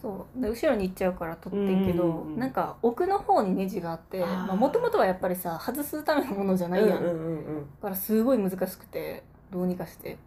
[0.00, 0.40] そう。
[0.40, 7.66] で後ろに行っちゃうから取ってんけど、うんうんうんなんか奥の方にネジがあってあーもともとはやっぱりさ外すためのものじゃないやん、だうんうんうん。
[7.80, 10.18] からすごい難しくてどうにかして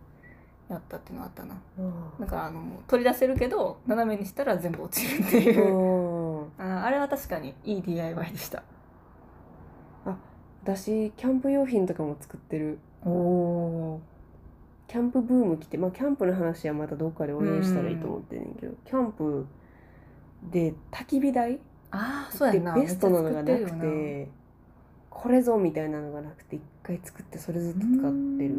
[0.69, 1.55] やったっていうのがあったな。
[1.77, 1.93] うん。
[2.19, 6.43] だからあの取り出せるけど斜めにしたら全部落ちるっていう、うん。
[6.58, 8.63] あーあれは確かにいい DIY でした。
[10.63, 12.79] 私キャンプ用品とかも作ってる。
[13.05, 14.01] おお
[14.88, 19.45] キャンプブーム来てまあキャンプの話はまたどっかで応援したらいいと思ってんねんけど、キャンプ
[20.43, 21.60] で焚き火台
[21.91, 22.73] ああそうやな。
[22.73, 24.30] ベストなのがなくて
[25.10, 27.88] これぞみたいなのがなくて一回作ってそれずっと使っ
[28.38, 28.56] てる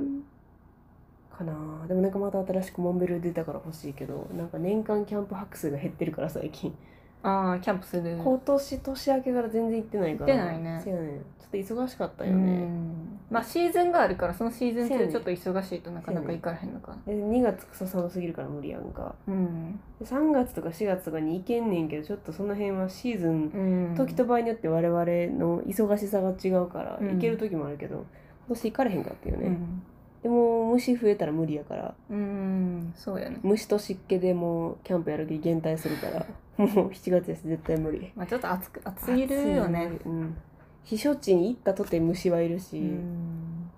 [1.37, 1.87] かな。
[1.87, 6.75] でもなんかまた新しくモンベル出たから欲しいけどなんか年間キャンプ泊数が減ってるから最近
[7.23, 8.17] ああキャンプする。
[8.17, 10.35] 今年年明けから全然行ってないから。
[10.35, 10.81] 行ってないね。
[10.83, 11.07] そうやね。
[11.09, 13.19] んちょっと忙しかったようねん。
[13.31, 17.13] まあシーズンがあるからそのシーズン中ちょっと忙しいとなかなか行かれへんのかな。
[17.13, 19.15] で2月クソ寒すぎるから無理やんか。
[19.27, 19.81] うん。
[19.99, 23.51] で3月とか4月とかに行けんねんけどちょっとその辺はシーズン
[23.91, 23.95] うん。
[23.97, 25.05] 時と場合によって我々
[25.39, 27.15] の忙しさが違うからうん。
[27.15, 28.05] 行ける時もあるけど、今
[28.49, 29.83] 年行かれへんかったよね、うん。
[30.23, 31.95] でも虫増えたら無理やから。
[32.11, 32.93] うん。
[32.97, 33.39] そうやね。
[33.43, 36.27] 虫と湿気でもうキャンプやる気減退するから
[36.67, 38.13] もう7月やし絶対無理。
[38.15, 39.87] まあちょっと暑く暑すぎるよね。
[40.01, 40.09] 暑い。
[40.09, 40.37] うん。
[40.85, 43.71] 避暑地に行ったとて虫はいるし、うん。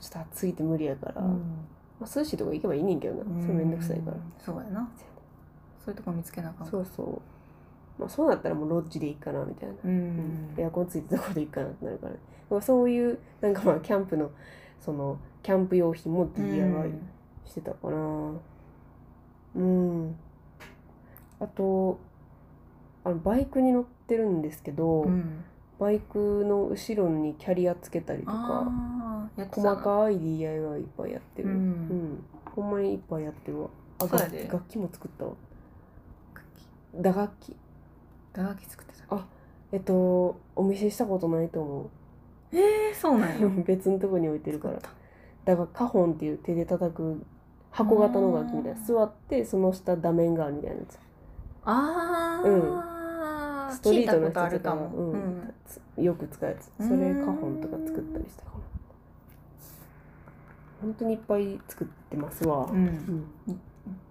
[0.00, 1.28] ちょっと暑いって無理やから、うん。
[2.00, 4.16] まあ、涼しいとこ行けばいいねんけどな、それめんどくさいから。
[4.38, 4.90] そうやな。
[5.84, 7.20] そういうとこ見つけなあかんそうそう。
[8.00, 10.54] まあそうなったらもうロッジでいいかなみたいな、ううん。
[10.54, 12.18] んエアコンついてたとこでいいかなってなるから、ね、
[12.50, 14.30] まあそういうなんかまあキャンプの
[14.80, 16.90] そのキャンプ用品も DIY
[17.46, 18.32] してたかな。
[19.56, 20.16] うん。
[21.38, 21.98] あと
[23.04, 25.44] あのバイクに乗ってるんですけど、うん。
[25.78, 28.70] バイクの後ろにキャリアつけたりとか
[29.50, 31.48] 細かい DIY いっぱいやってる。
[31.48, 31.58] ううん。
[32.12, 33.68] ん、ほんまにいっぱいやってるわ。
[34.00, 35.32] あ楽器楽器も作ったわ。
[36.94, 37.56] 打楽器。
[38.34, 39.24] 打楽器作ってた。
[39.72, 41.90] えっとお見せしたことないと思
[42.52, 43.46] えー、そうなんや。
[43.46, 44.78] う 別のとこに置いてるから。
[45.44, 47.22] だからカホンっていう手で叩く
[47.70, 48.80] 箱型の楽器みたいな。
[48.80, 50.98] 座ってその下座面があるみたいなやつ。
[51.64, 52.48] ああ、
[53.70, 55.54] ストリートの人とかも、うん
[55.96, 56.70] よく使うやつ。
[56.78, 58.54] それカホンとか作ったりしたかな
[60.80, 63.24] 本当にいっぱい作ってますわ、うん。
[63.48, 63.60] うん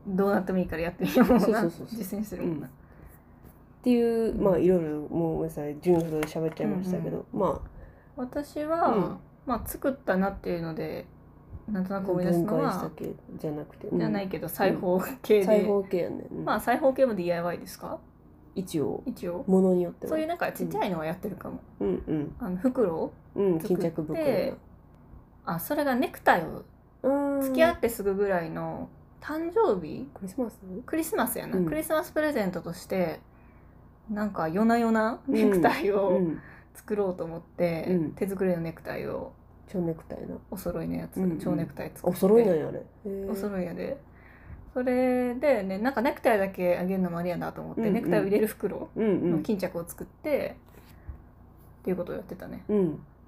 [0.07, 2.69] どうなってもいいからやってみようもんな実践するもんな、っ
[3.83, 7.61] ていうまあいろいろもうごめんなさい順序で喋っちゃいましたけど、ま
[8.15, 9.17] 私は、うん。
[9.45, 11.05] まあ作ったなっていうので
[11.67, 16.45] なんとあなく思い出すの分解したは系じゃなくて、じゃないけど裁縫系で、裁縫系やね、うん。
[16.45, 17.99] まあ裁縫系も DIY ですか？
[18.55, 19.03] 一応。
[19.05, 19.43] 一応。
[19.47, 20.09] ものによっては。
[20.09, 22.35] そういうなんかちっちゃいのはやってるかも、うんうん。
[22.39, 24.17] あの袋うん巾着袋。
[25.45, 26.63] あそれがネクタイを
[27.03, 27.41] うん。
[27.41, 28.89] 付き合ってすぐぐらいの
[29.21, 30.07] 誕生日？
[30.13, 30.59] クリスマス？
[30.85, 31.65] クリスマスやな、うん。
[31.65, 33.19] クリスマスプレゼントとして
[34.09, 36.41] なんか夜な夜なネクタイうをん。
[36.75, 38.11] 作ろうと思って、うん。
[38.11, 39.33] 手作りのネクタイを。
[39.67, 40.35] 蝶ネクタイな。
[40.49, 41.37] お揃いのやつ、うんうん。
[41.39, 42.09] 蝶ネクタイ作って。
[42.09, 42.81] お揃いなんやあれ。
[43.29, 43.97] お揃いやで
[44.73, 47.93] それでねなんかネクタイだけあげるのもありやなと思って、うんうん。
[47.93, 49.31] ネクタイを入れる袋うんうん。
[49.31, 50.55] の巾着を作って、
[51.81, 52.63] っていうことをやってたね。
[52.69, 52.77] うん。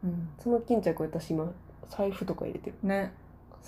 [0.04, 1.52] うん、その巾着私今
[1.90, 2.76] 財布とか入れてる。
[2.84, 3.14] ね。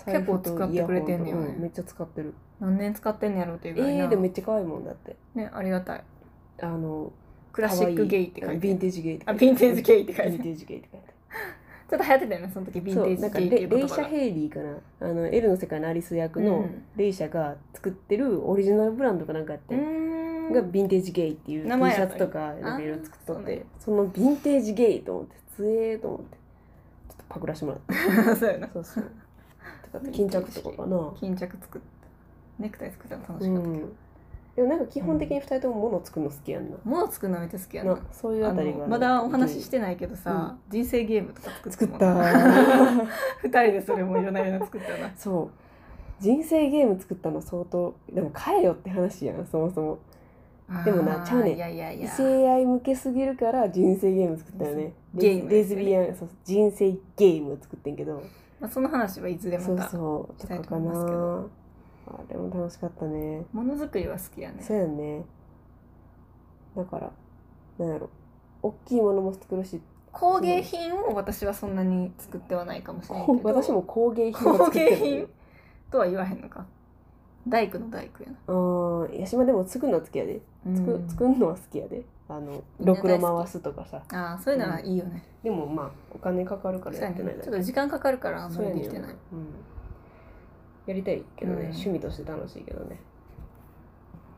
[0.06, 1.56] 結構使ってくれてんねやね。
[1.58, 2.34] めっちゃ使ってる。
[2.60, 5.16] 何年使ってんのやろうっていうぐらいな、えー、でもめっちゃ可愛いもんだって。
[5.34, 6.04] ねありがたい。
[6.60, 7.12] あの
[7.52, 11.06] classic gay って書いて vintage gay ってあ vintage gay って書いて vintage gay って書いて
[11.90, 14.76] ちょっと流行ってたよねその時ヴィンテーそうなんかレレイシャ・ヘイリーかな。
[15.00, 16.82] あのエルの世界のアリス役のうん。
[16.96, 19.80] レイシャが作ってるオリジナルブランドかなんかやって、うー
[20.50, 20.52] ん。
[20.52, 26.36] がヴィンテージゲイっていう T シ名前やャツとかなんかいろいろ作っとってその vintage gay と思ってつえーと思って。
[27.08, 28.68] ちょっとパクらしてもらって そうやな。
[28.72, 29.04] そうそう。
[30.10, 31.12] 巾着とかかな。
[31.16, 33.92] 巾着作ったネクタイ作ったの楽うしかったけど、ん
[34.56, 37.94] でもなんか基本的に2人とも物を作るの好きやんな、物作るのめっちゃ好きやな。
[37.94, 43.06] なそういうあたりがまだお話ししてないけどさ、人生ゲームとか作作っったもんなた
[43.42, 45.50] 二人でそれも夜な夜な作ったなそう。
[46.20, 49.98] 人生ゲーム作ったの相当でも買えよって話やんそもそも。
[50.84, 51.56] でもなちゃうねん。
[51.56, 52.06] いやいやいや。
[52.06, 54.92] 異性愛向けすぎるから人生ゲーム作ったよね。
[55.14, 58.22] ゲームレズビアンそう人生ゲームを作ってんけど。
[58.60, 60.40] まあ、その話はいずれまそうたそう。
[60.40, 61.50] としたいとますけなど
[62.06, 63.44] あでも楽しかったね。
[63.52, 64.62] ものづくりは好きやね。
[64.62, 65.24] そうやね。
[66.76, 67.12] だから
[67.78, 68.10] なんやろ。
[68.62, 69.80] 大きいものも作るし。
[70.12, 73.40] 工芸品を私はそんなに作ってはないかもしれないけど。
[73.48, 74.90] 私も工芸品を工作ってる。
[74.90, 75.28] 芸品
[75.90, 76.66] とは言わへんのか。
[77.46, 78.54] 大工の大工やな。
[78.54, 80.40] うん八島でも作るのは好きやで。
[80.74, 81.08] 作,、うん。
[81.08, 82.04] 作るのは好きやで。
[82.28, 84.02] あのろくろ回すとかさ。
[84.12, 87.44] ああそういうのはいいよね、でもまあお金かかるからやってないだけ。
[87.44, 89.10] ちょっと時間かかるからあんまりできてない。
[89.10, 89.16] うん、
[90.86, 91.66] やりたいけどね、うん。
[91.68, 92.98] 趣味として楽しいけどね。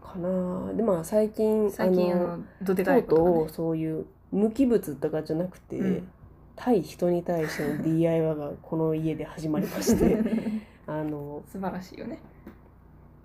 [0.03, 0.69] かな。
[0.71, 6.09] あでまあ最近最近ああののどでかいことか、ねとうそういう無機物とかじゃなくて、うん。
[6.57, 10.19] 対人に対しての DIY がこの家で始まりまして
[10.89, 12.19] あの素晴らしいよね。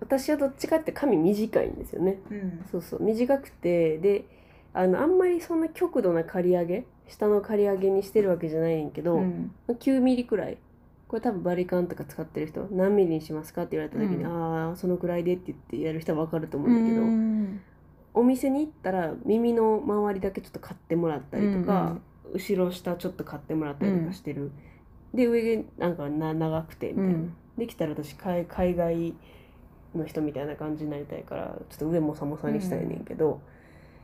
[0.00, 2.18] 私はどっちかって髪短いんですよね。
[2.30, 2.64] うん。
[2.70, 3.02] そうそう。
[3.02, 4.24] 短くてで
[4.74, 9.52] あのあんまりそんな極度な刈り上げ下の刈り上げにしてるわけじゃないねんけど、うん。
[9.68, 10.58] 9ミリくらい
[11.12, 14.68] これ多分バリカンとか使ってる人何ミリにしますかって言われた時に、うん。
[14.68, 17.60] ああそのくらいでって言ってやる人は分かると思うんだけど、うん。
[18.14, 21.98] お店に行ったら耳の周りだけちょっと買ってもらったりとか、
[22.32, 24.52] 後ろ下ちょっと買ってもらったりとかしてる、
[25.12, 27.34] で上なんかな長くてみたいな、うん。
[27.58, 29.14] できたら私海海外
[29.94, 33.42] の人みたいな感じになりたいからちょっと上もさもさにしたいねんけど、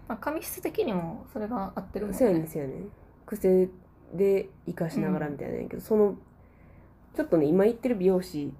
[0.08, 2.90] まあ、髪質的にもそれが合ってるもんそうやねんそうやねん。
[3.24, 3.70] 癖
[4.12, 6.18] で生かしながらみたいなんやけど、その
[7.16, 8.52] ちょっとね今行ってる美容室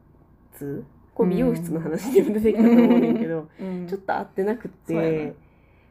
[1.15, 3.87] これ美容室の話にも出てきたと思うねんけど、うん。
[3.89, 5.27] ちょっと合ってなくて。
[5.27, 5.33] な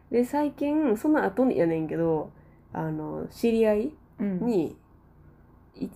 [0.09, 2.31] で最近その後にやねんけど
[2.71, 4.75] あの知り合いうん。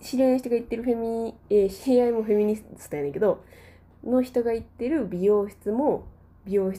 [0.00, 3.42] 知り合いの人が行ってるフェミ、えー知り合いもフェミニストやねんけど
[4.04, 6.04] の人が行ってる美容室も
[6.44, 6.72] 美容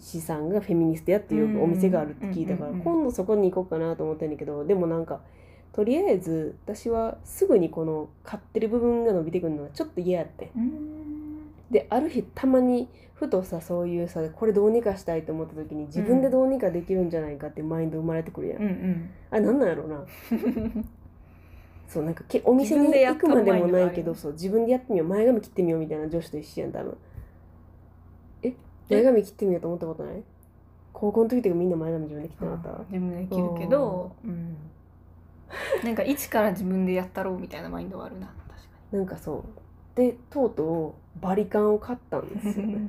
[0.00, 5.20] 師さんがフェミニストやっていうお店があるって聞いたから、今度そこに行こうかなと思ってんだけどでもなんか
[5.72, 10.72] とりあえず私はすぐにこの買ってる部分が伸びてくるのがちょっと嫌やってうん。
[11.70, 19.10] である日たまにふとさそういうさこれどうにかしたいと思った時に自分でどうにかできるんじゃないかってマインド生まれてくるやん、うんうん。
[19.30, 20.04] あなんなんやろうな。
[21.88, 26.96] そうなんかけお店に行くまでもないけどそう自分でやってみよう前髪切ってみようみたいな女子と一緒やん多分。
[28.42, 28.54] え？
[28.88, 30.22] 前髪切ってみようと思ったことない？
[30.92, 34.56] 高校の時とかみんな前髪自分で切ってなかった、自分で切るけど、うん、
[35.84, 38.56] なんか一から自分でやったろうみたいなマインドはあるな確か
[38.92, 39.42] なんかそう。
[39.94, 42.80] でとうとうバリカンを買ったんですよにね。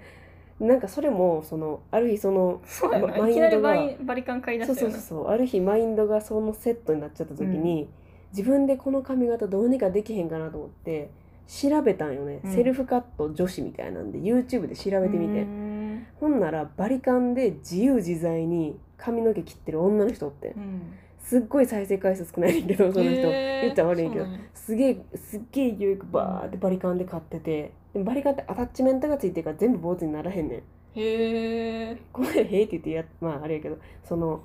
[0.60, 5.28] なんかそれもそのある日そのそうやな、マいきなりマインドがバリバリカン買い出したそうそうそう。
[5.28, 7.88] ある日マインドがそのセットになっちゃった時に、
[8.32, 11.10] 自分でこの髪型どうにかできへんかなと思って
[11.46, 12.52] 調べたんよね、うん。
[12.52, 16.06] セルフカット女子みたいなんで YouTube で調べてみて、うん。
[16.20, 20.54] ほんならバリカンで自由自在に髪の毛切ってる女の人おって。
[20.56, 20.82] うん
[21.28, 24.24] すっごい再生回数少ないねんけどその人、へー言ったら悪いけど。
[24.54, 27.74] すげえすっげえ勢いよくバーってバリカンで買ってて。
[27.92, 30.58] でもバリカンってアタッチメントがついてるから全部坊主にならへんねん。
[30.58, 30.62] へ
[30.94, 34.42] えごめんへーって言ってやまああれやけどその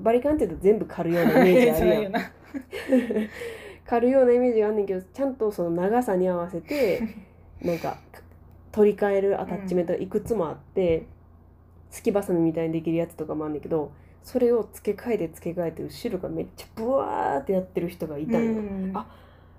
[0.00, 2.12] バリカンって言うと全部刈るようなイメージあるやん。
[2.12, 2.20] な
[3.86, 7.02] 刈るようなイメージがあんねんけどちゃんとその長さに合わせて
[7.62, 7.98] なんか
[8.72, 11.06] 取り替えるアタッチメントがいくつもあって、
[11.88, 13.90] すきばさみみたいにできるやつとかもあんねんけど
[14.26, 18.90] それを付け替えて付け替えて後ろがめっちゃブワーってやってる人がいたんよ、うん。
[18.92, 19.06] あ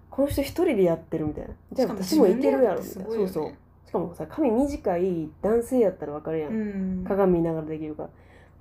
[0.09, 3.15] この人一人でやってるみたいなじゃあ私もいけるやろみ自たいな、ね。
[3.15, 3.53] そうそう。
[3.87, 7.05] しかもさ髪短い男性やったら分かるやん、うん。
[7.07, 8.09] 鏡見ながらできるから。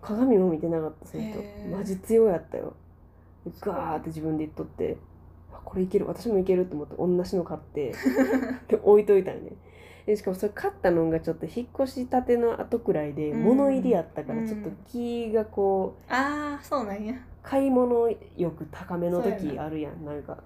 [0.00, 1.76] 鏡も見てなかったその人。
[1.76, 2.74] マジ強やったよ。
[3.60, 4.98] ガーって自分で言っとって。
[5.52, 6.06] あこれいける。
[6.06, 7.92] 私もいけると思って同じの買って。
[8.68, 9.50] で置いといたよね
[10.06, 13.42] でしかもそれ買ったのがちょっと引っ越したての後くらいでうん。
[13.42, 14.46] 物入りやったからうん。
[14.46, 17.14] ちょっと気がこうああそうなんや。
[17.42, 20.04] 買い物欲高めの時あるやん。
[20.04, 20.38] なんか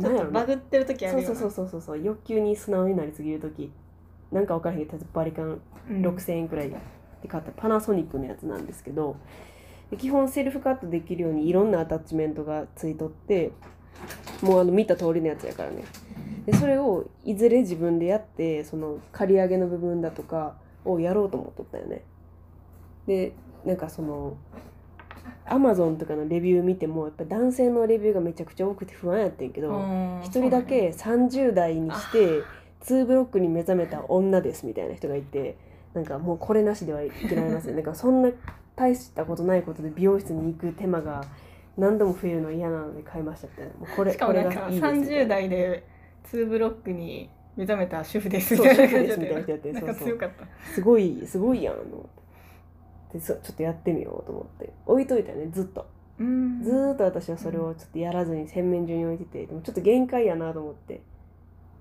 [0.00, 1.34] ちょっとバグってる時あるよな。
[1.34, 2.02] そうそうそうそうそう。
[2.02, 3.72] 欲求に素直になりすぎる時。
[4.32, 6.06] なんか分からへんけどバリカンうん。
[6.06, 9.16] 6000円くらいで買ったパナソニックのやつなんですけど
[9.90, 13.52] で基本セルフカットできるようにいろんなアタッチメントがついとって
[14.42, 15.84] もうあの見た通りのやつやからね。
[16.46, 22.02] でそれをいずれ自分でやってその刈り上げの部分だとかをやろうと思っとったよね。
[23.06, 23.32] で
[23.64, 24.36] なんかその
[25.46, 30.20] アマゾンとかのレビュー見てもやっぱ男性のレビューがめちゃくちゃ多くて不安やってんけど、うん。
[30.22, 32.42] 一人だけ30代にして
[32.84, 35.56] 2ブロックに目覚めた女ですみたいな人がいて
[35.94, 38.30] なんかもうこれなしではいけないますよなんかそんな
[38.74, 41.24] 大したことないことで美容室に行く手間が
[41.76, 45.86] 何度も増えるの嫌なので買いましたってもうこれしかもなんかこれがいいですみたい30代で
[46.24, 55.86] 2ブロックに目覚めた主婦ですみたいな主婦ですみたいな感じ人やってなんかそうそう強かったすごいすごいやんと思ってでそちょっとやってみようと思って置いといたよねずっと
[56.18, 61.02] うんずーっと私はそれをちょっとやらずに洗面所に置いててでもちょっと限界やなと思って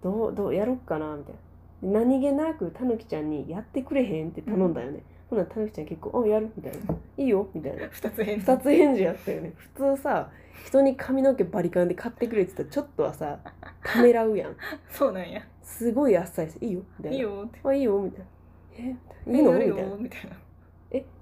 [0.04, 1.40] どうどうやろっかなみたいな
[1.82, 7.86] で何気なくたぬきちゃんに「やってくれへん?」って頼んだよね、ほなたぬきちゃん結構「あやる?」みたいな「いいよ」みたいな。
[7.88, 8.46] 2つ返事。
[8.46, 9.54] 2つ返事やったよね。
[9.56, 10.30] 普通さ
[10.66, 13.40] 人に髪の毛バリカンで買ってくれって言ったらちょっとはさ
[13.84, 14.56] ためらうやん。
[14.90, 15.42] そうなんや。
[15.64, 17.18] すごいあっさりして「いいよ」みたいな。
[17.18, 17.60] いいよって。
[17.64, 18.26] あいいよ」みたいな
[18.78, 19.54] 「えいいの?」
[19.98, 20.38] みたいな。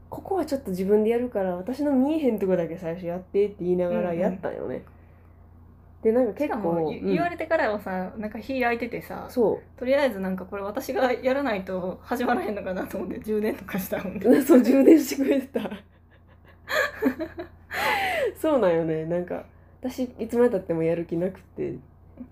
[0.10, 4.84] ここはちょっと自分でやるから私の見えへんとこだけ最初やってって言いながらやったんよね、
[6.02, 15.70] でなんかし結構言われてからはさなんか火開いててさそとりあえずなんかこれ私がやらないと始まらへんのかなと思って充電とかしたもん そう充電してくれてた。
[18.40, 19.06] そうなんよね。
[19.06, 19.46] なんか
[19.82, 21.74] 私いつまでたってもやる気なくて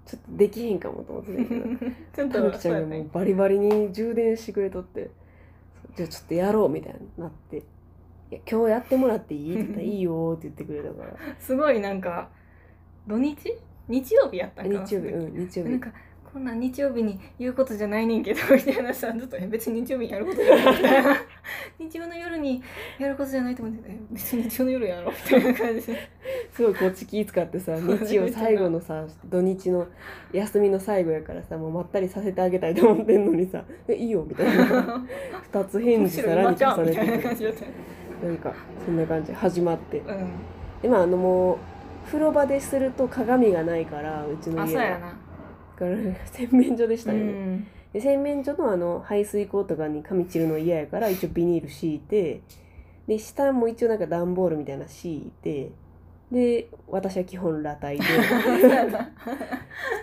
[0.06, 1.66] ちょっとできへんかもと思ってたけど
[2.32, 3.00] ちょっとちゃんやね。
[3.00, 5.10] うバリバリに充電してくれとって
[5.96, 7.58] じゃあちょっとやろうみたいになって
[8.32, 11.16] 「いや今日やってもらっていい?」って言ったら「いいよ」って言ってくれたから。
[11.40, 12.30] すごいなんか
[13.08, 13.38] 土日？
[13.88, 14.86] 日曜日やったんかな？
[14.86, 15.72] 日曜日うん日曜日。
[15.72, 15.90] なんか
[16.34, 21.16] こんなん日曜日に言うことじゃないねんけど みたいなさずっとえ別に日曜日にやることじゃないみたいな。
[21.80, 22.62] 日曜の夜に
[23.00, 25.88] やることじゃないと思ってえ別に日曜の夜やろみたいな感じ。
[25.88, 25.98] で
[26.52, 29.88] すごいこっち気使ってさ 日曜最後のさ土日の
[30.34, 35.06] 休みの最後やからさもうまったりさせてあげたいと思ってんのにさ「えいいよ」みたいな。
[35.44, 36.98] 二つ返事さらに重ねて
[38.24, 38.54] なんか
[38.86, 39.32] そんな感じ。
[39.32, 40.00] で始まって。
[40.00, 40.30] うん。
[40.82, 41.58] でまああのもう
[42.08, 45.28] 風呂場ですると鏡がないからうちの家は。
[45.78, 47.68] から洗面所でしたよね、うん。
[47.94, 52.42] で洗面所のあの排水口とかに髪散るの嫌やから一応ビニール敷いて
[53.08, 55.70] で下も一応なんか段ボールみたいなの敷いて
[56.32, 58.04] で私は基本裸体で。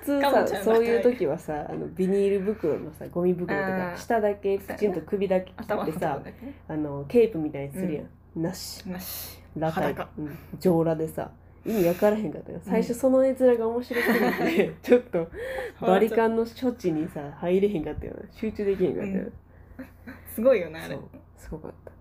[0.04, 6.54] 普通さそういう時はさあのビニール袋のさゴミ袋とあかー下だけプチンと首だけ切ってさね。
[6.68, 8.88] あのケープみたいにするやん、なし。
[8.88, 9.38] なし。
[9.54, 9.94] 裸体。
[9.94, 11.30] 裸、うん、上裸でさ
[11.66, 15.28] 意味分からへんかったよ最初その絵面が面白すぎて、 ちょっと
[15.80, 19.32] バリカンの処置にさ入れへんかったよね集中できへんかったよ、うん。
[20.34, 20.98] すごいよなあれ。
[21.36, 21.92] すごかった。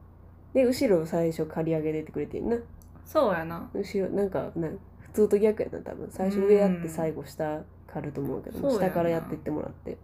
[0.54, 2.58] で後ろ最初刈り上げ出てくれてんな。
[3.06, 3.70] そうやな。
[3.74, 4.68] 後ろなんかな
[5.00, 6.10] 普通と逆やな多分。
[6.10, 9.98] 最初上やってうん最後下刈ると思うけどそうやな下からやってってもらって。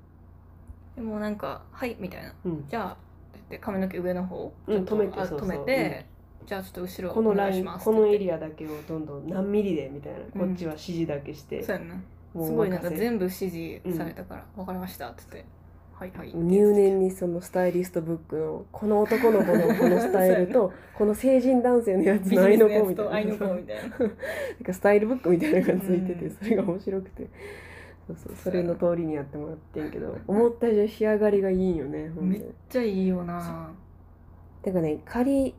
[0.95, 2.33] でもなんか「はい」みたいな。
[2.45, 2.65] うん。
[2.67, 2.99] じゃあって
[3.33, 5.49] 言って髪の毛上の方うんちょっと止めてあそうそう。
[5.49, 6.05] 止めて
[6.49, 10.47] じゃあちょっと後ろこのラインこのエリアだけをどんどん何ミリでみたいな、うん。
[10.47, 11.61] こっちは指示だけして。
[11.61, 11.95] そうやんな。
[12.33, 15.49] すごいなんか全部指示されたから「わかりました」って言って
[15.93, 23.11] 「はいはい」入念にそのスタイリストブックのこの男の子のこのスタイルと この成人男性のやつビの愛の子みたいな。
[23.11, 23.97] と愛の子みたいな。
[23.99, 24.09] なん
[24.65, 26.31] かスタイルブックみたいなのがついてて、うん。
[26.31, 27.27] それが面白くて。
[28.07, 33.71] そうそうそれの通りにやってもらってんけど思った以上に仕上がりがいいんよねめっでちゃいいよな。
[34.63, 35.53] てかね仮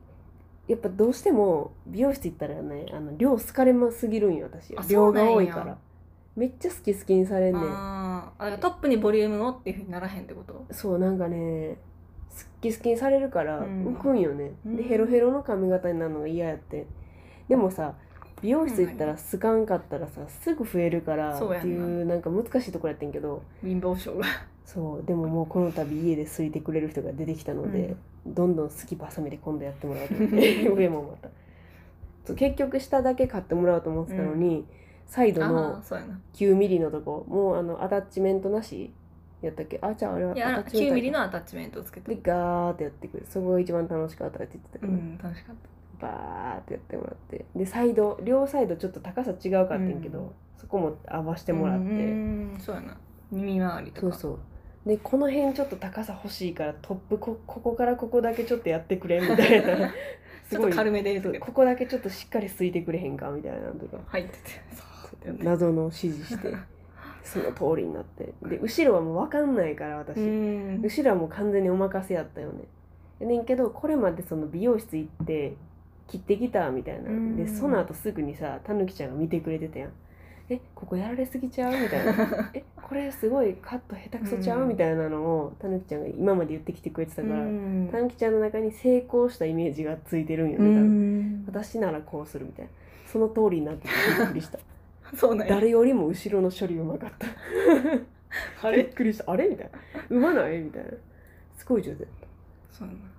[0.70, 5.76] やっぱどうしても美容室行ったらねあの量好かれますぎるんよ私あ量が多いから。
[6.36, 7.62] めっちゃ好き好きにされんねん。
[7.64, 10.64] あトップにボリュームをっていうふうにならへんってこと？
[10.70, 11.76] そうなんかね
[12.30, 13.96] 好き好きにされるからうん。
[13.96, 14.76] 浮くんよね、うん。
[14.76, 16.86] でヘロヘロの髪型になるのが嫌やって。
[17.48, 17.94] でもさ
[18.40, 21.58] 美容室行ったら好かんかったらさすぐ増えるからそうやんな。
[21.60, 23.42] っていうなんか難しいところやってんけど。
[23.62, 24.24] 貧乏症が。
[24.64, 27.96] そうでももうこの度家ですいてくれる人が出てきたので、
[28.26, 30.68] どんどん好きバサミで今度やってもらうと思って。
[30.68, 31.28] 上もまた
[32.24, 34.66] そう結局下だけ買ってもらおうと思ってたのに、
[35.06, 36.20] サイドのーそうやな。
[36.34, 38.92] 9ミリのとこもうあのアタッチメントなし
[39.40, 39.78] やったっけ？
[39.82, 42.14] あじゃああれはアタッチメント9ミリのアタッチメントをつけて。
[42.14, 45.56] でガーってやってくるそこが一番楽しかったって言ってたから、うん楽しかっ
[45.98, 46.06] た。
[46.06, 47.44] バーってやってもらって。
[47.56, 50.30] でサイド両サイドちょっと高さ違うかってんけど、うん。
[50.56, 51.90] そこも合わせてもらって、うん
[52.52, 52.60] うん。
[52.60, 52.96] そうやな。
[53.30, 54.16] 耳周りとか。
[54.16, 54.38] そうそう
[54.90, 59.92] でこの辺ちょっと高さ欲しいからトップこここからここだけちょっとやってくれみたいな。
[60.50, 64.02] ちょっと軽めでここだけちょっとしっかりすいてくれへんかみたいなのとか。
[64.08, 64.38] 入ってて。
[64.74, 66.52] そうってやって謎の指示して
[67.22, 68.34] その通りになって。
[68.42, 70.82] で後ろはもう分かんないから私、うん。
[70.82, 72.64] 後ろはもう完全にお任せやったよね。
[73.20, 75.54] やねんけどこれまでその美容室行って
[76.08, 77.10] 切ってきたみたいな。
[77.10, 77.36] うん。
[77.36, 79.92] でその後すぐにさたぬきちゃんが見てくれてたやん
[80.50, 81.72] えここやられすぎちゃう？
[81.80, 84.62] みたいな えこれすごいカット下手くそちゃう？
[84.62, 84.68] うん。
[84.68, 87.88] みたいなのをたぬきちゃんが今まで言ってきてくれてたからうん。
[87.90, 92.70] たぬきちゃんの中に成功したイメージがついてるんようね多分ん私ならこうするみたいな。
[93.06, 93.88] その通りになってて
[94.18, 94.58] びっくりした。
[95.14, 97.26] そうな誰よりも後ろの処理うまかった。
[98.66, 98.78] あれ？
[98.78, 99.30] びっくりした。
[99.30, 99.48] あれ？
[99.48, 99.78] みたいな
[100.08, 100.58] うまない？
[100.58, 100.90] みたいな。
[101.56, 101.98] すごい上手。
[101.98, 102.26] そうなんだ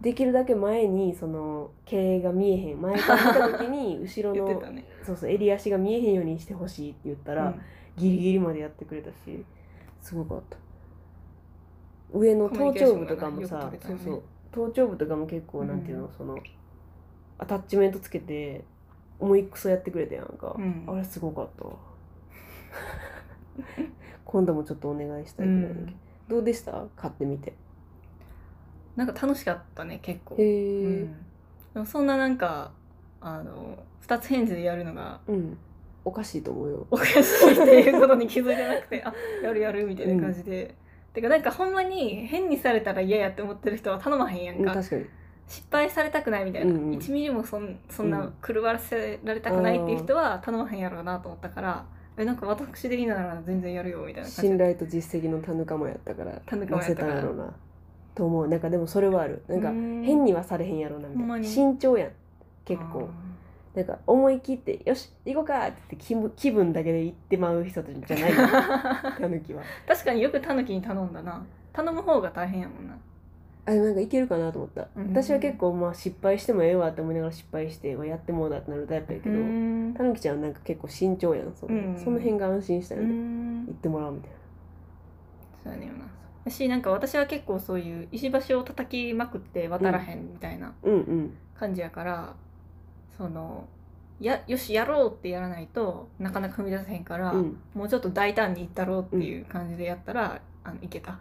[0.02, 4.86] できるだけ前にその毛が見えへん前から見た時に 後ろのね。
[5.04, 7.54] そうそう襟足が見えへんようにしてほしいって言ったら、
[7.97, 9.45] ギリギリまでやってくれたし
[10.02, 10.58] すごかった。
[12.14, 14.22] 上の頭頂部とかもさ、がねそうそう。
[14.52, 16.38] 頭頂部とかも結構なんていうの、その
[17.38, 18.64] アタッチメントつけて
[19.20, 20.84] 重いクソやってくれたやんか、うん。
[20.88, 21.76] あれすごかったわ。
[24.26, 25.95] 今度もちょっとお願いしたいぐらいだけど、うん。
[26.30, 26.86] どうでした？
[26.95, 27.54] 買ってみて
[28.96, 30.36] なんか楽しかったね結構。
[30.36, 31.14] うん。
[31.74, 32.72] でもそんななんか
[33.22, 35.58] あの二つ返事でやるのがうん、
[36.04, 36.88] おかしいと思うよ。
[36.92, 39.14] おかしいっていうことに気づいてなくてあ
[39.44, 40.76] やるやるみたいな感じで、
[41.14, 45.06] てかなんかほんまに変にされたら嫌やって思ってる人は頼まへんやんか、うん確かに。
[45.48, 46.98] 失敗されたくないみたいな、うんうん。
[46.98, 48.34] 1ミリもそんそんうなん。
[48.46, 51.86] 狂わせられたくないっていう人は頼まへんやろうなと思ったから
[52.18, 57.14] えなんか私でいいなら全然やるよみたいな信頼と実績の田舎もやったから田舎も乗せやったから。
[57.14, 57.54] たんやろうな
[58.16, 58.47] と思う。
[58.47, 59.43] なんかでもそれはある。
[59.47, 60.03] なんかうん。
[60.03, 61.43] 変にはされへんやろうなみたいな。
[61.43, 62.09] 慎重やん
[62.66, 63.09] 結構。
[63.76, 69.64] なんか思い切って「よし行こうか!」って言って気分気分だけで行ってまう人じゃないよあー タヌキは。
[69.88, 71.41] 確かによくタヌキに頼んだな。
[71.72, 72.97] 頼む方が大変やもんな。
[73.64, 75.07] あなんかいけるかなと思った、うん。
[75.14, 79.93] 私は結構まあ失敗してもええわって思いながら失敗してやってもうだってなるタイプやけどうん。
[79.95, 81.95] タヌキちゃんはなんか結構慎重やんその,、うん。
[81.97, 83.66] その辺が安心したようね、ん。
[83.68, 84.36] 行ってもらうみたいな。
[85.64, 86.05] そうやねんな
[86.46, 90.94] 私なんか私は結構そういう石橋を叩きまくって渡らへんみたいなうん。
[90.94, 92.34] うん感じやから、
[93.16, 93.68] その
[94.20, 97.58] やよしやろうってやらないとなかなか踏み出せへんから、うん。
[97.76, 101.20] もうちょっと大胆にいったろうっていう感じでやったら、あのいけた。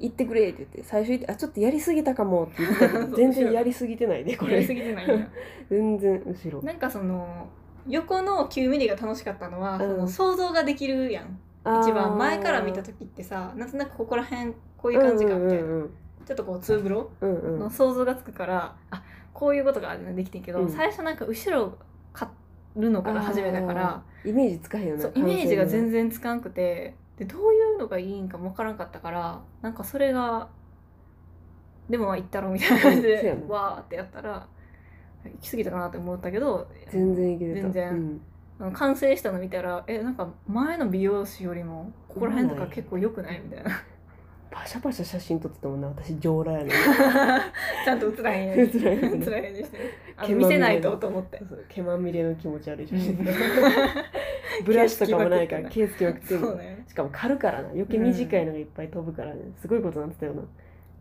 [0.00, 3.10] 行ってくれって言って最初言って「あちょっとやりすぎたかも」って言ってたけ そう。
[3.10, 4.54] ど全然やりすぎてないでこれ。
[4.54, 5.06] やりすぎてない
[5.68, 6.62] 全然後ろ。
[6.62, 7.48] なんかその
[7.86, 9.80] 横の9ミリが楽しかったのは、うん。
[9.80, 15.90] その想像ができるやん一番前から見た時ってさなんとなくここら辺こういう感じかみたいな、うん
[16.26, 17.52] ちょっとこうツーブロうんうん。
[17.54, 19.02] うんの想像がつくから、あ
[19.32, 20.68] こういうことができてんけど、うん。
[20.70, 21.78] 最初なんか後ろ
[22.12, 22.28] 買
[22.76, 30.48] るのから始めたからイメージつかへんよねイメージが全然然つかんくてでどういうのがいいんかも分からんかったからなんかそれが
[31.88, 34.46] でもまあ行ったろみたいな感じでわーってやったら
[35.24, 37.90] 行き過ぎたかなって思ったけど全然全然。
[37.90, 38.20] うん
[38.72, 43.82] 完成したの見たらえなんか前の美容師よりもここら辺とか結構良くないみたいな。
[44.50, 46.72] パシャパシャ写真撮ってたもんな私上裸やね
[47.84, 48.82] ちゃんと映らへんように。
[48.82, 49.26] 映らへんように。
[49.26, 50.34] 映らへんようにして。
[50.34, 51.40] 見せないとと思って。
[51.68, 53.18] 毛まみれの気持ち悪い写真。
[53.18, 53.26] うん。
[54.64, 56.34] ブラシとかもないから毛つきまくって。
[56.34, 56.40] る。
[56.40, 56.84] そうね。
[56.88, 57.68] しかも刈るからな。
[57.68, 59.42] 余計短いのがいっぱい飛ぶからね。
[59.60, 60.42] すごいことになってたよな。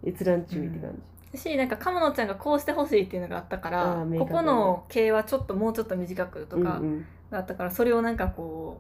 [0.06, 1.02] 閲覧注意って感じ、
[1.38, 7.06] しなんか鴨野ちゃんがこうしてほしいっていうのがあったかあらここの毛はちょっともうちょっと短くとかうんうん。
[7.32, 8.80] があったからそれをなんかこ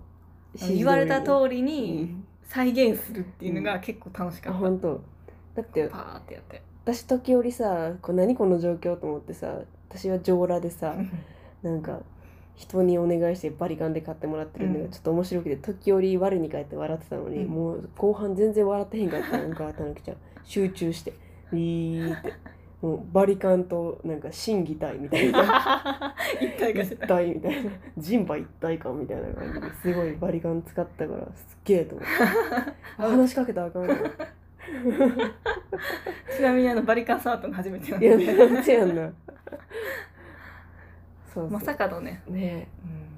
[0.55, 5.01] う言われた通りりに再現するっていうのが結構楽しかった、あ本当。
[5.55, 6.61] だってパーってやって。
[6.85, 10.95] 私時折さこう何この状況と思ってさ私は上裸でさ
[11.61, 11.99] なんか
[12.55, 14.83] 人にお願いしてバリカンで買ってもらってるのうん。
[14.85, 17.51] がちょっと面白くて、時折我に返って笑ってたのに、うん。
[17.51, 21.13] もう後半全然笑ってへんかったなんかたぬきちゃん集中して
[21.51, 22.33] ビーって。
[22.81, 26.13] もうバリカンとなんか心技体みたいな。
[26.39, 27.07] 一体化一た。
[27.07, 27.71] 体みたいな。
[27.97, 29.23] 人馬一体感みたいな。
[29.29, 32.11] 感じですごいバリカン使ったからすっげえと思って。
[32.99, 33.87] あ 話しかけたらあかん
[36.35, 39.11] ちなみにあのバリカン触ったの初めてなんいやでなんでやんな。
[41.33, 42.67] そうまさかのね、ね。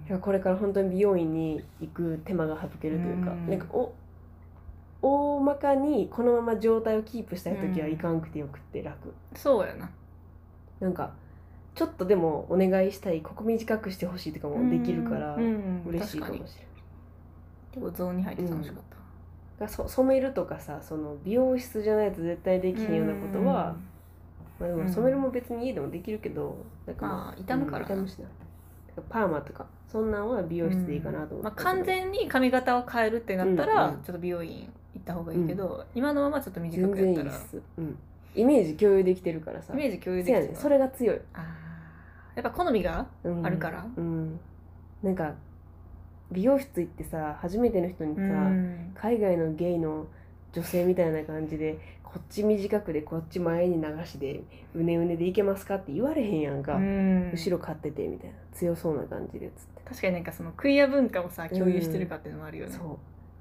[0.07, 3.49] えいやこれから本当に美容院に行く手間が省けるというか、うん。
[3.49, 3.93] なんかお
[5.01, 9.89] 大まかにこのまま状態をキープしたい時はいかんくてよくって楽、そうやな。
[10.79, 11.13] なんか
[11.75, 16.69] ちょっとでもお願いしたいここ短くしてほしいとかもできるからうんうん嬉しいかもしれ確に。
[17.71, 18.83] 結構ゾーンに入って楽しかっ
[19.57, 23.75] た、ない、そ染めるとかさその美容室じゃないと絶対できひんようなことは、
[24.59, 24.89] まあ、でもうん。
[24.91, 27.87] 染めるも別に家でもできるけどなんかまあー傷むから。
[27.87, 28.27] なうん傷むしな
[29.09, 31.43] パーマとかそんなんは美容室でいいかなと思って。
[31.43, 34.01] まあ、たけど、完全に髪型を変えるってなったら、うんうん。
[34.01, 34.69] ちょっと美容院
[34.99, 37.39] 行った方がいいけど、今のままちょっと短くやったら。
[37.77, 37.97] うん、
[38.35, 39.73] イメージ共有できてるからさ。
[39.73, 40.55] イメージ共有できてるねん。
[40.55, 42.41] それが強い、あー。
[42.41, 43.45] やっぱ好みがうん。
[43.45, 43.85] あるから。
[43.97, 44.39] うん。
[45.01, 45.33] なんか
[46.31, 48.91] 美容室行ってさ初めての人にさ、うん。
[48.93, 50.05] 海外のゲイの
[50.51, 54.41] 女性みたいな感じでこっち短くでこっち前に流しで
[54.73, 57.31] うねうねでいけますかって言われへんやんか、うん。
[57.31, 58.35] 後ろ買っててみたいな。
[58.51, 62.97] 強そうな感じでつって、確かになんかそのクイア文化をさ共有してるかっていうのもあるよね、そう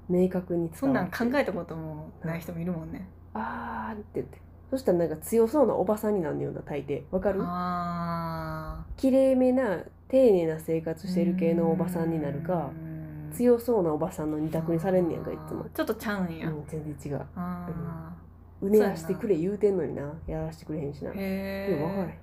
[0.09, 4.39] 明確にそんなん考えたこともない人もいるもんね、あーって言って。
[4.69, 7.03] そしたらなんか強そうなおばさんになんねんよな大抵。
[7.11, 7.39] わかる？
[7.43, 13.31] あ綺麗めな丁寧な生活ーしてる系のおばさんになるかうん。
[13.31, 15.65] 強そうなおばさんの二択にされんねやんかいつも。
[15.73, 17.25] ちょっとちゃうんや、うん全然違う。
[17.35, 18.13] あ
[18.61, 20.11] うねらしてくれ言うてんのにな。
[20.27, 21.11] やらしてくれへんしな。
[21.11, 21.13] ー。
[21.15, 22.09] へいや分からへん。
[22.09, 22.19] え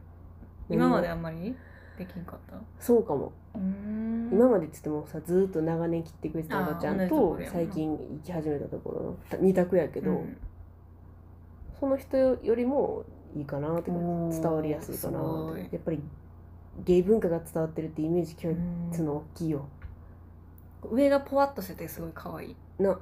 [0.68, 1.56] 今まであんまり？
[1.96, 2.56] できんかった？
[2.78, 3.32] そうかも。
[3.54, 4.30] うん。
[4.32, 9.02] 今までって言ってもさずーっと長年切ってくれてたおばちゃんと最近行き始めたところ。
[9.02, 10.36] のた二択やけど、うん。
[11.78, 15.20] その人よりもいいかなっておー伝わりやすいかな
[15.52, 15.60] って。
[15.76, 16.02] やっぱり
[16.84, 18.54] ゲイ文化が伝わってるってイメージ共
[18.92, 19.68] 通の大きいよ。
[20.90, 22.56] 上がポワッとしててすごい可愛い。
[22.78, 22.98] な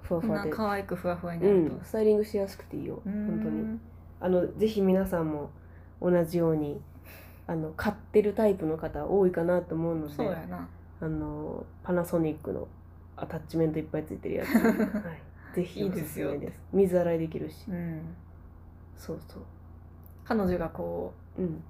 [0.00, 0.50] ふわふわで。
[0.50, 1.76] 可愛くふわふわにうなると。
[1.76, 3.26] ん、スタイリングしやすくていいようん。
[3.26, 3.78] 本当に。
[4.18, 5.50] あのぜひ皆さんも
[6.00, 6.80] 同じように
[7.46, 10.68] あの買ってるタイプの方多いかなと思うのでそうやな。
[11.00, 12.68] あのパナソニックの
[13.16, 17.70] アタッチメントいっぱいついてるやつ、 はい、ぜひおすすめいいです水洗いできるし。
[17.70, 18.00] うん。
[18.96, 19.42] そうそう。
[20.24, 21.62] 彼女がこううん。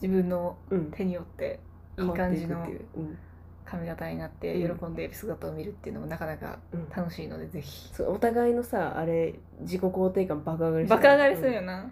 [0.00, 0.90] 自分のうん。
[0.90, 1.60] 手によって
[1.96, 2.80] い変わってい感じのっていう。
[2.96, 3.18] うん。
[3.64, 4.78] 髪型になってうん。
[4.78, 6.88] 喜んでいる姿を見るっていうのもなかなかうん。
[6.90, 7.92] 楽しいのでぜひ。
[7.94, 11.90] そうお互いのさあれ自己肯定感爆上がり爆上がりするようんな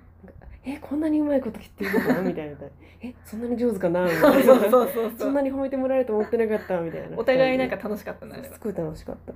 [0.65, 2.23] えこんなにうまいこと切ってるのかな？
[2.23, 2.57] みたいな。
[3.01, 4.05] えそんなに上手かな？
[4.05, 4.71] みたいな。
[5.17, 7.17] そんなに褒めてもらえると思ってなかったみたいな。
[7.17, 9.33] お互いなんか楽しかったなすごい楽しかった。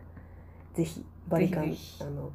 [0.75, 1.75] ぜひバリカン。
[2.01, 2.31] あの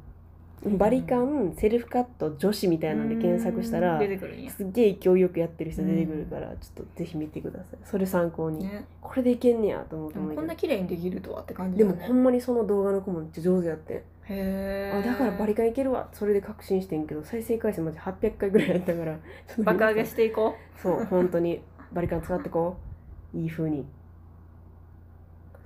[0.64, 4.50] バリカンセルフカット女子みたいなんで検索したら出てくるんや。
[4.50, 7.78] すっげえ勢いよくやってる人出てくるからちょっとぜひ見てください。
[7.84, 8.84] それ参考に、ね。
[9.00, 11.84] これでいけんねやと思うでもこんな綺麗にできるとはって感じね。
[11.84, 16.08] もほんまにその動画の子もめっちゃ上手やってあだからバリカンいけるわ。
[16.12, 19.18] それで確信してんけど再生回数マジ800回ぐらいやったから
[19.58, 21.62] 爆上げしていこそう本当に。
[21.92, 22.76] バリカン使ってこ
[23.34, 23.38] う。
[23.38, 23.86] いい風に。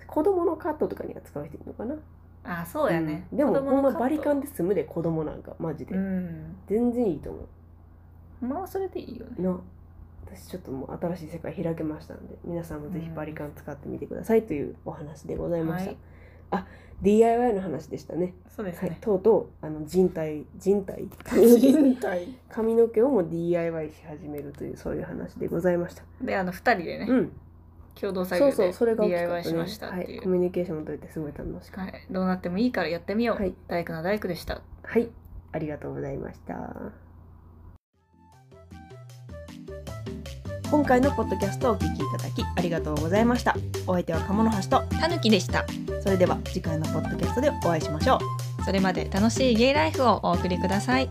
[0.07, 1.95] 子供のカットとかには使う人いるのかな。
[1.95, 2.03] う
[2.45, 3.27] あそうやね。
[3.33, 3.39] うん。
[3.39, 6.57] でもほんまバリカンで済むで子供なんかマジで、うん。
[6.69, 7.49] 全然いいと思
[8.41, 9.33] まあそれでいいよね。
[9.39, 9.61] うな。
[10.27, 15.99] 私ちょっともう新しい世界開けましたので皆さんもぜひバリカン使ってみてくださいというお話でございました、はい
[16.53, 16.67] あ
[17.03, 18.21] DIY の話でしたね。
[18.23, 18.97] はい、そうですね。
[19.01, 21.05] とうとうあの人体人体。
[21.59, 22.29] 人体。
[22.49, 26.05] 髪の毛をも DIY し始めるというそういう話でございました。
[26.23, 27.33] であの二人でねうん、
[28.01, 28.73] 共同作業で
[29.09, 29.49] DIY ね。
[29.49, 30.19] しましたっはい、てい。
[30.19, 32.07] うコミュニケーションも取れてすごい楽しかっはい。
[32.09, 33.37] どうなってもいいからやってみよう。
[33.37, 33.55] はい。
[33.67, 34.63] 大工の大工でしたた。
[34.85, 35.11] はい、
[35.53, 36.93] ありがとうございました。
[40.73, 43.55] 今回のポッドキャストをお聞きいただきありがとうございました。
[43.87, 45.67] お相手は鴨の橋と、たぬきでした
[46.03, 48.65] それでは次回のポッドキャストでお会いしましょう。
[48.65, 51.09] それまで楽しいゲイライフをお送りください